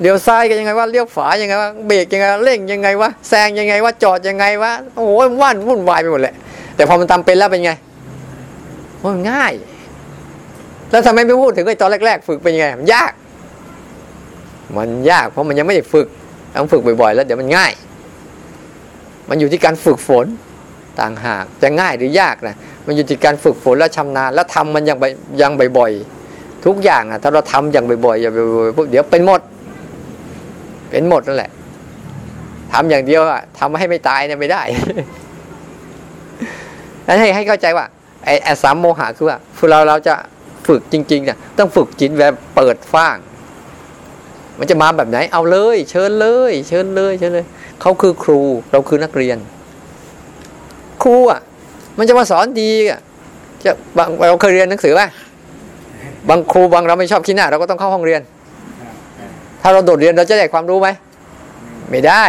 [0.00, 6.34] เลี้ยวซ้ายกันยังไงวะเลี้ยวขวายังไงวะเบรกยังไงเร่งยังไงวะแซงยังไงวะจอดยังไงวะโอ้ยว่านวุ่นวายไปหมดแหละ
[6.76, 7.72] แต่พอมันทำเป็นแล้วเป็นไง
[9.00, 9.52] โอ้ยง่าย
[10.90, 13.12] แล้วทำไมไม่พูดถึงไอ้ตอนแรก ๆ ฝึกเป็นยังไงมันยาก
[14.76, 16.06] มันยากเพราะมันยังไม่ได้ฝึก
[16.54, 17.72] ต้องฝึกบ่อยๆ แล้วเดี๋ยวมันง่าย
[19.28, 20.26] มันอยู่ที่การฝึกฝน
[21.00, 22.56] ต่างหากจะง่ายหรือยากนะ
[22.86, 24.98] มันอยู่ที่การฝึกฝนและชำนาญ แล้วทำมันอยัง
[25.40, 29.40] ยังบ่อยๆทุกอย่างอะถ้าเราทำอย่างบ่อยๆอย่างบ่อยๆปุ๊บเดี๋ยวเป็นหมด
[30.90, 31.50] เป็นหมดนั่นแหละ
[32.72, 34.62] ทำอย่างเดียวอะทำให้ไม่ตายเนี่ยไม่ได้
[37.06, 37.86] นั้นให้ให้เข้าใจว่า
[38.24, 39.38] ไอ้สามโมหะคือว่า
[39.70, 40.14] เราเราจะ
[40.66, 43.16] ฝึกจริงๆเนี่ยต้องฝึกจิตแบบเปิดฟ้าง
[44.58, 47.46] มันจะมาแบบไหนเอาเลย เชิญเลย เชิญเลยเชิญเลย
[47.80, 48.40] เขาคือครู
[48.72, 49.38] เราคือนักเรียน
[51.02, 51.40] ครูอะ
[51.98, 53.00] มันจะมาสอนดีอะ
[53.64, 55.08] จะบางเราเคยเรียนหนังสือป่ะ
[56.28, 58.20] บางครูบางเราไม่ชอบขี้หน้า เราก็ต้องเข้าห้องเรียน
[59.62, 60.88] ถ้าเราโดดเรียนเราจะได้ความรู้ไหม
[61.90, 62.24] ไม่ได้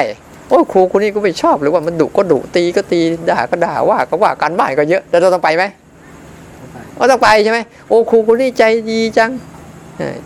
[0.50, 5.64] โอ้ครูคนนี้ก็ไม่ชอบหรือว่ามันดุก็ดุตีก็ตีด่าก็ด่าว่าก็ว่าการบ้านก็เยอะแล้วเราต้องไปไหม
[6.98, 9.32] ก็ต้องไปใช่ไหมโอ้ครูคนนี้ใจดีจัง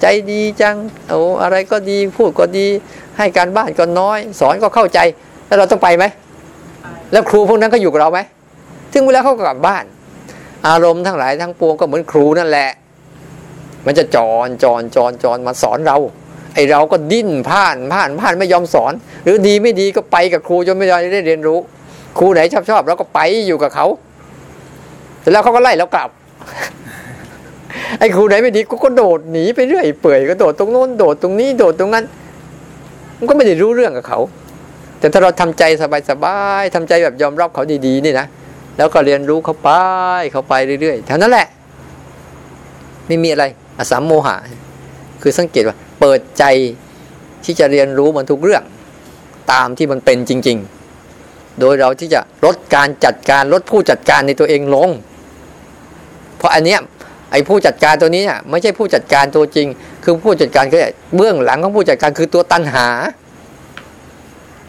[0.01, 0.75] ใจดีจัง
[1.09, 2.67] โอ้อะไรก็ดีพูดก็ดี
[3.19, 4.99] ให้การบ้านก็น้อย สอนก็เข้าใจ
[5.47, 6.05] แล้วเราต้องไปไหม
[7.11, 8.19] แล้วครูพวกนั้นก็อยู่กับเราไหม
[8.93, 9.83] ถึงเวลาเขากลับบ้าน
[10.67, 12.69] อารมณ์ทั้งหลายทั้งปวงก็เหมือนครูนั่นแหละ
[13.85, 15.97] มันจะจอนจอนจอนจอนมาสอนเรา
[16.53, 18.93] ไอเราก็ดิ้นผ่านผ่านผ่านไม่ยอมสอน
[19.23, 21.59] หรือดีไม่ดีก็ไปกับครูจนไม่ได้เรียนรู้
[22.17, 23.85] ครูไหนชอบชอบเราก็ไปอยู่กับเขา
[25.21, 26.09] เสร็จแล้วเขาก็ไล่เรากลับ
[27.99, 32.05] ไอ้ครูไหนไม่ดีก็ก็โดดหนีไปเรื่อยเปื่อยก็โดดตรงโน้นโดดตรงนี้โดดตรงนั้น
[33.19, 34.19] มันก็ไม่ได้รู้เรื่องกับเขา
[34.99, 35.63] แต่ถ้าเราทำใจ
[36.09, 38.27] สบายๆทำใจแบบยอมรับเขาดีๆนี่นะ
[38.77, 39.69] แล้วก็เรียนรู้เขาไป
[40.31, 41.47] เขาไปเรื่อยๆเท่านั้นแหละ
[43.07, 43.45] ไม่มีอะไร
[43.77, 44.35] อสามโมหะ
[45.21, 46.43] คือสังเกตว่า เปิดใจ
[47.43, 48.63] ที่จะเรียนรู้มันทุกเรื่อง
[49.51, 50.57] ตามที่มันเป็นจริง
[51.09, 54.89] ๆ โดยเราที่จะลดการจัดการลดผู้จัดการในตัวเองลง
[56.37, 56.79] เพราะอันเนี้ย
[57.31, 59.67] ไอ้ผู้จัดการตัวนี้เนี่ยไม่ใช่ผู้จัดการตัวจริง
[60.03, 60.81] คือผู้จัดการคือ
[61.15, 62.87] เบื้องหลังของผู้จัดการคือตัวตัณหา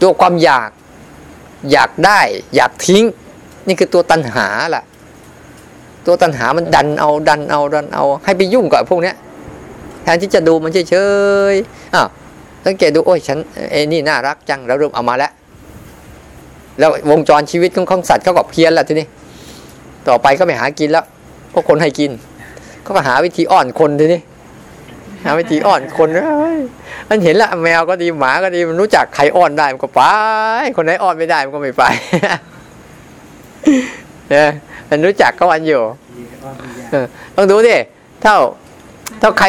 [0.02, 0.70] ตัวความอยาก
[1.72, 2.20] อยากได้
[2.56, 3.04] อยากทิ้ง
[3.66, 4.82] นี่คือตัวตัณหาล่ะ
[6.06, 9.16] ตัวตัณหามันดันเอาดันเอาดันเอา ให้ไปยุ่งกับพวกเนี้ย
[10.02, 10.96] แทนที่จะดูมันเฉ
[11.52, 12.08] ยๆอ้าว
[12.66, 13.38] สังเกตดูโอ้ยฉัน
[13.70, 15.32] เอ้นี่น่ารักจังเราเริ่มเอามาแล้ว
[16.78, 19.06] แล้ววงจรชีวิตของของสัตว์เขาก็เพี้ยนแล้วทีนี้
[20.08, 21.04] ต่อไปก็ไม่หากินแล้ว
[21.52, 22.10] พราะคนให้กิน
[22.84, 24.20] ก็หาวิธีอ่อนคนทีนี้
[25.24, 26.08] หาวิธีอ่อนคน
[27.08, 30.00] มันเห็นละแมวก็ดีหมาก็ดีมันรู้จักใครอ่อนได้มันก็ไป
[30.76, 31.84] คนไหนอ่อนไม่ได้มันก็ไม่ไป
[34.30, 34.50] เนี่ย
[34.88, 35.82] มันรู้จักก็วันอยู่
[37.36, 37.76] ต้องดูดิ
[38.22, 38.36] เท่า
[39.20, 39.46] ถ้าใคร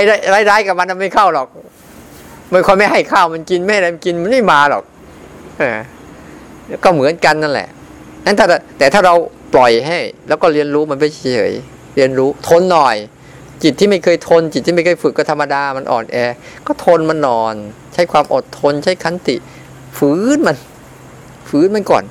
[0.49, 1.47] ร้ายๆกับมันมันไม่เข้าหรอก
[2.51, 4.83] ไม่ค่อยไม่ให้ข้าวมันกินไม่อะไรมันกินมันไม่มาหรอก
[5.57, 5.79] เออ
[6.83, 7.67] ก็เหมือนกันนั่นแหละ
[8.25, 8.45] นั้นถ้า
[8.77, 9.13] แต่ถ้าเรา
[9.53, 11.53] ปล่อยให้ แล้วก็เรียนรู้มันไปเฉย
[11.95, 12.95] เรียนรู้ทนหน่อย
[13.63, 16.17] จิตที่ไม่เคยทน จิตที่ไม่เคยฝึกก็ธรรมดามันอ่อนแอ
[16.67, 17.53] ก็ทนมันนอน
[17.93, 19.35] ใช้ความอดทนใช้ขันติ
[19.97, 20.57] ฝืนมัน
[21.49, 22.03] ฝืนมันก่อน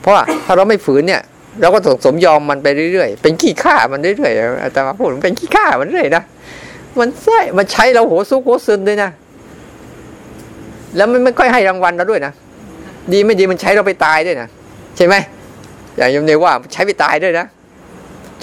[0.00, 0.14] เพราะ
[0.44, 1.22] ถ้าเราไม่ฝืนเนี่ย
[1.60, 6.22] เราก็สมยอมมันไปเรื่อยๆ เป็นขี้ข้ามันเรื่อยๆอาจารย์พูดมันเป็นขี้ข้ามันเรื่อยนะ
[6.98, 9.10] มันใช่มันใช้เราโหซุกโหซึนด้วยนะ
[10.96, 12.32] แล้วมันไม่ค่อยให้รางวัลเราด้วยนะ
[13.12, 14.48] ดีไม่ดีมันใช้เราไปตายด้วยนะ
[14.96, 15.14] ใช่ไหม
[15.96, 17.46] อย่างยมเนว่าใช้ไปตายด้วยนะ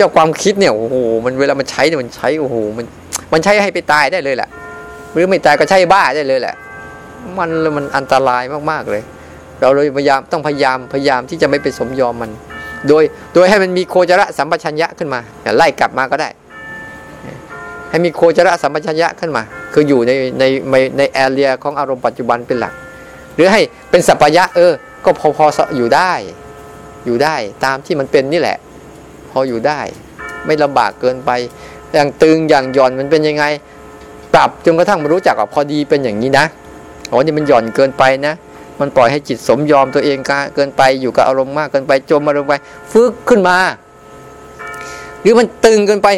[0.02, 0.96] จ้าความคิดเนี่ยโอ้โห
[1.26, 2.86] มันเวลามันใช้เนี่ยมันใช้โอ้โหมัน
[3.34, 4.50] มันใช้ให้ไปตายได้เลยแหละ
[5.14, 6.56] หรือไม่ตายก็ใช้บ้าได้เลยแหละ
[7.40, 9.02] มันมันอันตรายมากๆเลย
[9.62, 12.32] เราเลยพยายามต้องพยายามพยายามที่จะไม่ไปสมยอมมัน
[12.88, 15.20] โดยโดยให้มันมีโคจรสัมปชัญญะขึ้นมา
[15.58, 16.30] ไล่กลับมาก็ได้
[17.90, 19.44] ให้มีโคจรสัมปชัญญะขึ้นมา
[19.74, 22.74] คืออยู่ในในในในแอเรียของอารมณ์ปัจจุบันเป็นหลัก
[23.36, 24.74] หรือให้เป็นสัพพยะเออ
[25.06, 25.46] ก็พอพอ
[25.78, 26.12] อยู่ได้
[27.06, 27.36] อยู่ได้
[27.66, 28.58] ตามที่มันเป็นนี่แหละ
[29.32, 29.80] พออยู่ได้
[30.46, 31.32] ไม่ลำบากเกินไป
[31.94, 33.44] อย่างตึงอย่างหย่อนมันเป็นยังไง
[34.34, 36.46] ปรับจนกระทั่งมันรู้จักว่าพอดีเป็นอย่างนี้นะ
[37.12, 38.34] อ๋อนี่มันหย่อนเกินไปนะ
[38.80, 40.18] มันปล่อยให้จิตสมยอมตัวเอง
[40.56, 42.54] เกินไปอยู่กับอารมณ์มากเกินไปจมอารมณ์ไป
[42.92, 43.58] ฝึกขึ้นมา
[45.22, 46.10] หรือมันตึงเกินไป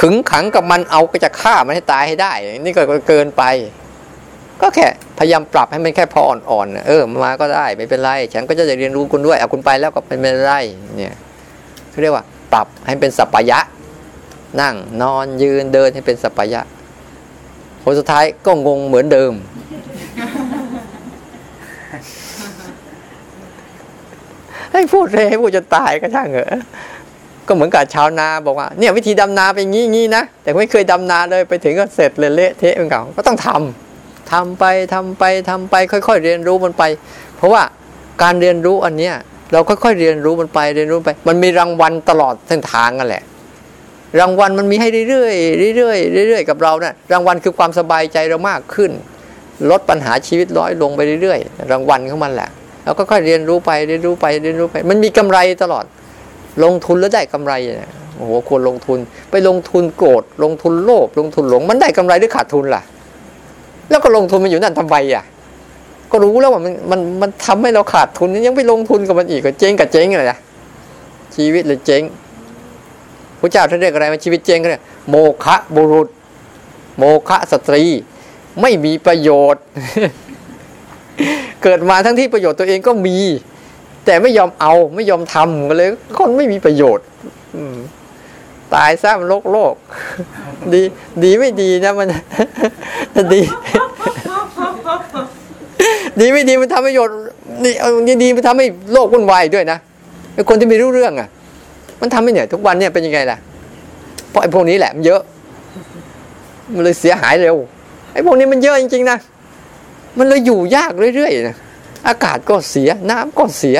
[0.00, 3.42] ขึงขังกับมันเอาก็จะฆ่ามันให้ตายให้ได้ นี่ก็เกินไป
[4.60, 4.86] ก็แค่
[5.18, 10.52] พยายามปรับให้มันแค่พออ่อนๆ เออมาก็ได้ไม่เป็นไร ฉันก็จะเรียนรู้คุณด้วยเอาคุณไปแล้วก็เป็นไม่ไร
[10.98, 11.14] เนี่ย
[11.90, 13.58] เขาเรียกว่า ปรับให้เป็นสัพยะ
[14.60, 16.60] นั่งนอนยืนเดินให้เป็นสัพยะ
[17.82, 19.32] ผลสุดท้ายก็งงเหมือนเดิม
[24.72, 26.62] ให้พูดเลยให้พูดจนตายก็ช่างเหอะ
[27.46, 36.82] ก็เหมือนกับชาวนาบอกว่าเนี่ยวิธีดำนาเป็นงี้งี้นะแต่ไม่เคยดำนาเลยไปถึงก็เสร็จเลยเละเทะเป็นเก่าก็ต้องทำทำไปทำไปทำไป ค่อย ๆ เรียนรู้มันไป
[37.36, 37.62] เพราะว่า
[38.22, 39.14] การเรียนรู้อันเนี้ย
[39.52, 43.22] เราค่อยๆเรียนรู้มันไปเรียนรู้ไป มันมีรางวัลตลอดเส้นทางกันแหละ
[44.20, 45.94] รางวัลมันมีให้เรื่อยๆเรื่อ
[46.24, 48.90] ยๆเรื่อยๆกับเรานะ่ะรางวัลคือความสบายใจเรามากขึ้น
[49.70, 52.48] ลดปัญหาชีวิตร้อยลงไปเรื่อยๆรางวัลของมันแหละ
[52.84, 55.84] แล้วก็ค่อยเรียนรู้ไปเรียนรู้ไปเรียนรู้ไป มันมีกำไรตลอด
[56.64, 58.98] ลงทุนแล้วได้กำไรนะโอ้โหควรลงทุน
[59.30, 62.82] ไปลงทุนโกรธลงทุนโลภลงทุนหลง มันได้กำไรหรือขาดทุนล่ะ
[63.90, 65.24] แล้วก็ลงทุนมันอยู่นั่นทำไมอะ
[66.12, 70.38] ก็รู้แล้วว่ามันมันมันทำให้เราขาดทุนยังไปลงทุนกับมันอีกก็เจ๊งกับเจ๊งเลยนะ
[71.36, 72.02] ชีวิตเลยเจ๊ง
[73.40, 76.08] พระเจ้าท่านเรียกอะไรมาชีวิตเจ๊งเลยโมคะบุรุษ
[76.98, 77.84] โมคะสตรี
[78.60, 79.62] ไม่มีประโยชน์
[81.62, 83.18] เกิดมาทั้งที่ประโยชน์ตัวเองก็มี
[84.04, 87.04] แต่ไม่ยอมเอาไม่ยอมทำก็เลย คนไม่มีประโยชน์
[87.56, 87.76] อืม
[88.74, 89.74] ตายซะมันโลกโลก
[90.72, 90.80] ดี
[91.24, 92.08] ดีไม่ดีนะมัน
[93.34, 93.42] ดี
[96.20, 97.14] ดีไม่ดีมันทำประโยชน์
[97.64, 97.74] นี่
[98.06, 99.78] ดีดีมันทำให้โลกวุ่นวายด้วยนะ
[100.34, 101.28] ไอ้คนที่ไม่รู้เรื่องอะ
[102.00, 103.38] มันทำให้เนี่ย ทุกวันเนี่ยเป็นยังไงล่ะ
[104.30, 105.20] เพราะไอ้พวกนี้แหละมันเยอะ
[106.74, 107.56] มันเลยเสียหายเร็ว
[108.12, 109.18] ไอ้พวกนี้มันเยอะจริงๆนะ
[110.18, 111.56] มันเลยอยู่ยากเรื่อยๆนะ
[112.08, 113.76] อากาศก็เสีย น้ำก็เสีย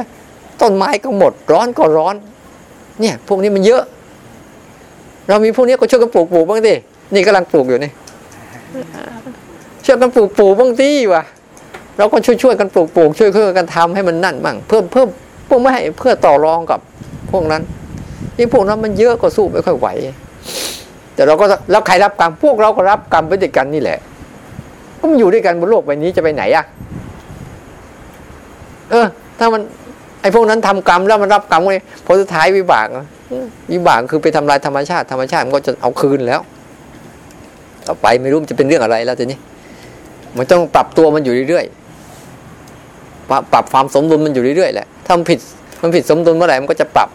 [0.61, 2.14] ต้นไม้ก็หมด ร้อนก็ร้อน
[3.01, 3.83] เนี่ย พวกนี้มันเยอะ
[5.28, 6.74] เรามีพวกนี้ก็ช่วยกันปลูกปลูกบ้างดิ
[7.14, 7.91] นี่กำลังปลูกอยู่นี่
[9.85, 11.22] ช่วยกันปลูกปลูกบ้างดิวะ
[11.99, 15.09] เราก็ช่วยช่วยกันปลูกปลูกช่วยช่วยกันทำให้มันนั่นบ้างเพิ่มเพิ่ม
[15.47, 16.80] เพื่อไม่ให้เพื่อต่อรองกับ
[17.30, 17.62] พวกนั้น
[18.38, 19.88] ยิ่งพวกนั้นมันเยอะก็สู้ไม่ค่อยไหว
[21.14, 23.99] แต่เราก็แล้วใครรับกรรมพวกเราก็รับกรรมไปด้วยกันนี่แหละ
[24.99, 26.64] ก็มันอยู่ด้วยกันบนโลกใบนี้จะไปไหนอะ
[28.90, 29.07] เออ
[29.38, 29.62] ถ้ามัน
[30.22, 32.86] ไอ้พวกนั้นทำกรรมแล้วมันรับกรรมไงผลสุดท้ายวิบาก
[33.72, 36.40] วิบากคือไปทำลายธรรมชาติธรรมชาติมันก็จะเอาคืนแล้ว
[37.86, 39.38] ต่อไปไม่รู้มันจะเป็นเรื่องอะไรแล้วทีนี้
[40.36, 41.82] มันต้องปรับตัวมันอยู่เรื่อยๆ
[43.53, 45.41] ปรับความสมดุลมันอยู่เรื่อยๆแหละถ้ามันผิด
[45.83, 47.09] มันผิดสมดุลเมื่อไหร่มันก็จะปรับ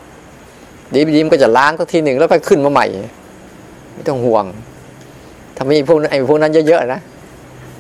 [0.94, 2.86] ดีดีมันก็จะล้างสักทีหนึ่งแล้วค่อยขึ้นมาใหม่
[3.94, 4.46] ไม่ต้องห่วง
[5.56, 7.02] ถ้ามีพวกไอ้พวกนั้นเยอะๆนะ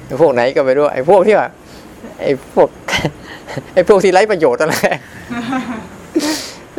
[0.05, 1.47] ไอ้พวกไหนก็ไม่รู้ไอ้พวกที่ว่า
[2.21, 2.67] ไอ้พวก
[3.73, 4.73] ไอ้พวกที่ไร้ประโยชน์อะไร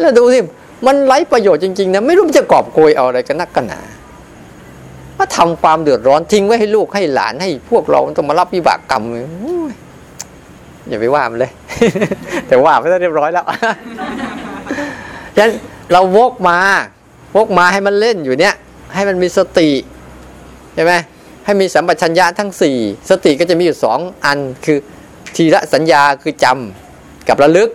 [0.00, 0.38] แล้วดูสิ
[0.86, 3.80] มันไร้ประโยชน์จริงๆนะไม่รู้มันจะกอบโกยเอาอะไรกันนักกันหนา
[5.16, 9.02] ว่าทำความเดือดร้อนทิ้งไว้ให้ลูกให้หลานให้พวกเราต้องมารับวิบากกรรม
[10.88, 11.52] อย่าไปว่ามันเลย
[12.48, 13.44] แต่ว่าไม่ได้เรียบร้อยแล้ว
[15.36, 15.52] ฉะนั้น
[15.92, 16.58] เราวกมา
[17.36, 18.54] วกมาให้มันเล่นอยู่เนี้ย
[18.94, 19.70] ให้มันมีสติ
[20.74, 20.92] ใช่ไหม
[21.44, 22.76] ให้มีสัมปชัญญะทั้งสี่
[23.10, 24.78] สติก็จะมีอยู่สองอันคือ
[25.36, 27.70] ทีละสัญญาคือจำกับระลึก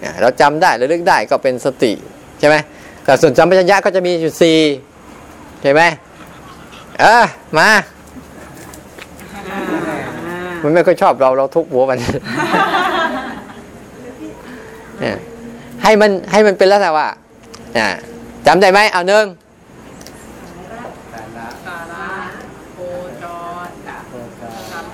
[0.00, 1.92] เนี่ยเราจำได้ระลึกได้ก็เป็นสติ
[2.38, 2.56] ใช่ไหม
[3.04, 4.58] แต่ส่วนสัมปชัญญะก็จะมีอยู่สี่
[5.62, 5.82] ใช่ไหม
[7.00, 7.24] เออ
[7.58, 7.68] มา
[10.64, 11.98] มันไม่ค่อยชอบเราเราทุบหัวมัน
[15.00, 15.16] เนี่ย
[15.82, 17.08] ให้มันให้มันเป็นลักษณะว่า
[17.78, 17.88] อ่า
[18.46, 19.24] จำได้ไหมเอาหนึ่ง
[21.12, 22.06] สาระสาระ
[22.74, 22.78] โค
[23.22, 23.24] จ
[23.66, 23.68] ร
[24.08, 24.42] โคจ
[24.82, 24.84] ร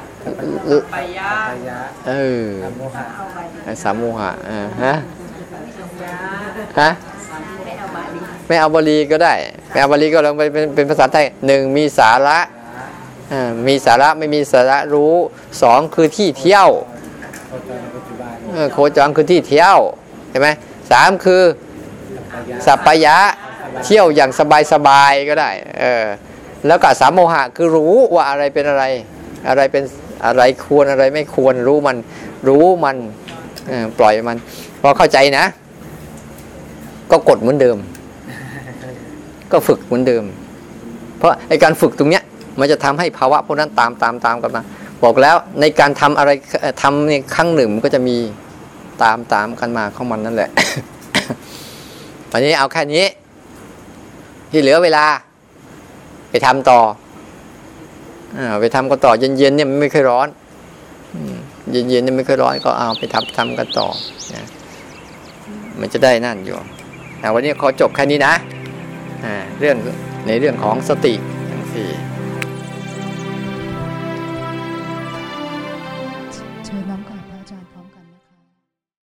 [0.93, 2.13] ไปยะพยะเอ
[2.43, 3.05] อธรรมโมหะ
[3.65, 4.95] ไอ้สามโมหะอ่าฮะ
[6.81, 6.91] ฮะ
[8.47, 9.35] ไม่เอาบาลีก็ได้
[9.71, 12.60] ไม่เอาบาลีก็ลองไปเป็นเป็นภาษาไทยหนึ่งมีสาระอ่า
[13.67, 15.15] มีสาระไม่มีสาระรู้
[15.63, 16.69] สองคือที่เที่ยว
[17.49, 19.79] โคจรปัจจุบันเออโคจรคือที่เที่ยว
[20.31, 20.49] ใช่ไหม
[20.91, 21.43] สามคือ
[22.67, 23.17] สัปยะ
[23.85, 24.31] เที่ยวอย่าง
[24.73, 25.51] สบายๆก็ได้
[25.81, 26.05] เออ
[26.67, 28.85] แล้วก็สามโมหะคือรู้ว่าอะไรเป็นอะไร
[29.49, 29.83] อะไรเป็น
[30.27, 31.97] อะไรควรอะไรไม่ควรรู้มัน
[32.49, 32.97] รู้มัน
[33.99, 34.37] ปล่อยมัน
[34.83, 35.45] พอเข้าใจนะ
[37.11, 37.77] ก็กดเหมือนเดิม
[39.53, 40.25] ก็ฝึกเหมือนเดิม
[41.19, 42.25] เพราะไอการฝึกตรงเนี้ย
[42.61, 44.63] มันจะทำให้ภาวะพวกนั้นตามตามตามกันมา
[45.05, 46.31] บอกแล้วในการทำอะไร
[46.83, 48.17] ทำในครั้งหนึ่งมันก็จะมี
[49.03, 50.51] ตามตามกันมาของมันนั่นแหละ
[52.31, 53.05] วันนี้เอาแค่นี้
[54.51, 55.05] ที่เหลือเวลา
[56.31, 56.81] ไปทำต่อ
[58.37, 60.29] อาไปทำกันต่อเย็นๆเนี่ยมันไม่เคอยร้อน
[61.73, 63.89] เย็นๆเนี่ยไม่เคอยร้อนก็เอาไปทำทำกันต่อ
[64.35, 64.47] นะ
[65.81, 66.57] มันจะได้นั่นอยู่
[67.23, 68.35] อ่วันนี้ขอจบแค่นี้นะ
[69.25, 69.77] อ่าเรื่อง
[70.27, 71.15] ในเรื่องของสติ
[71.51, 71.89] ทั้งสี่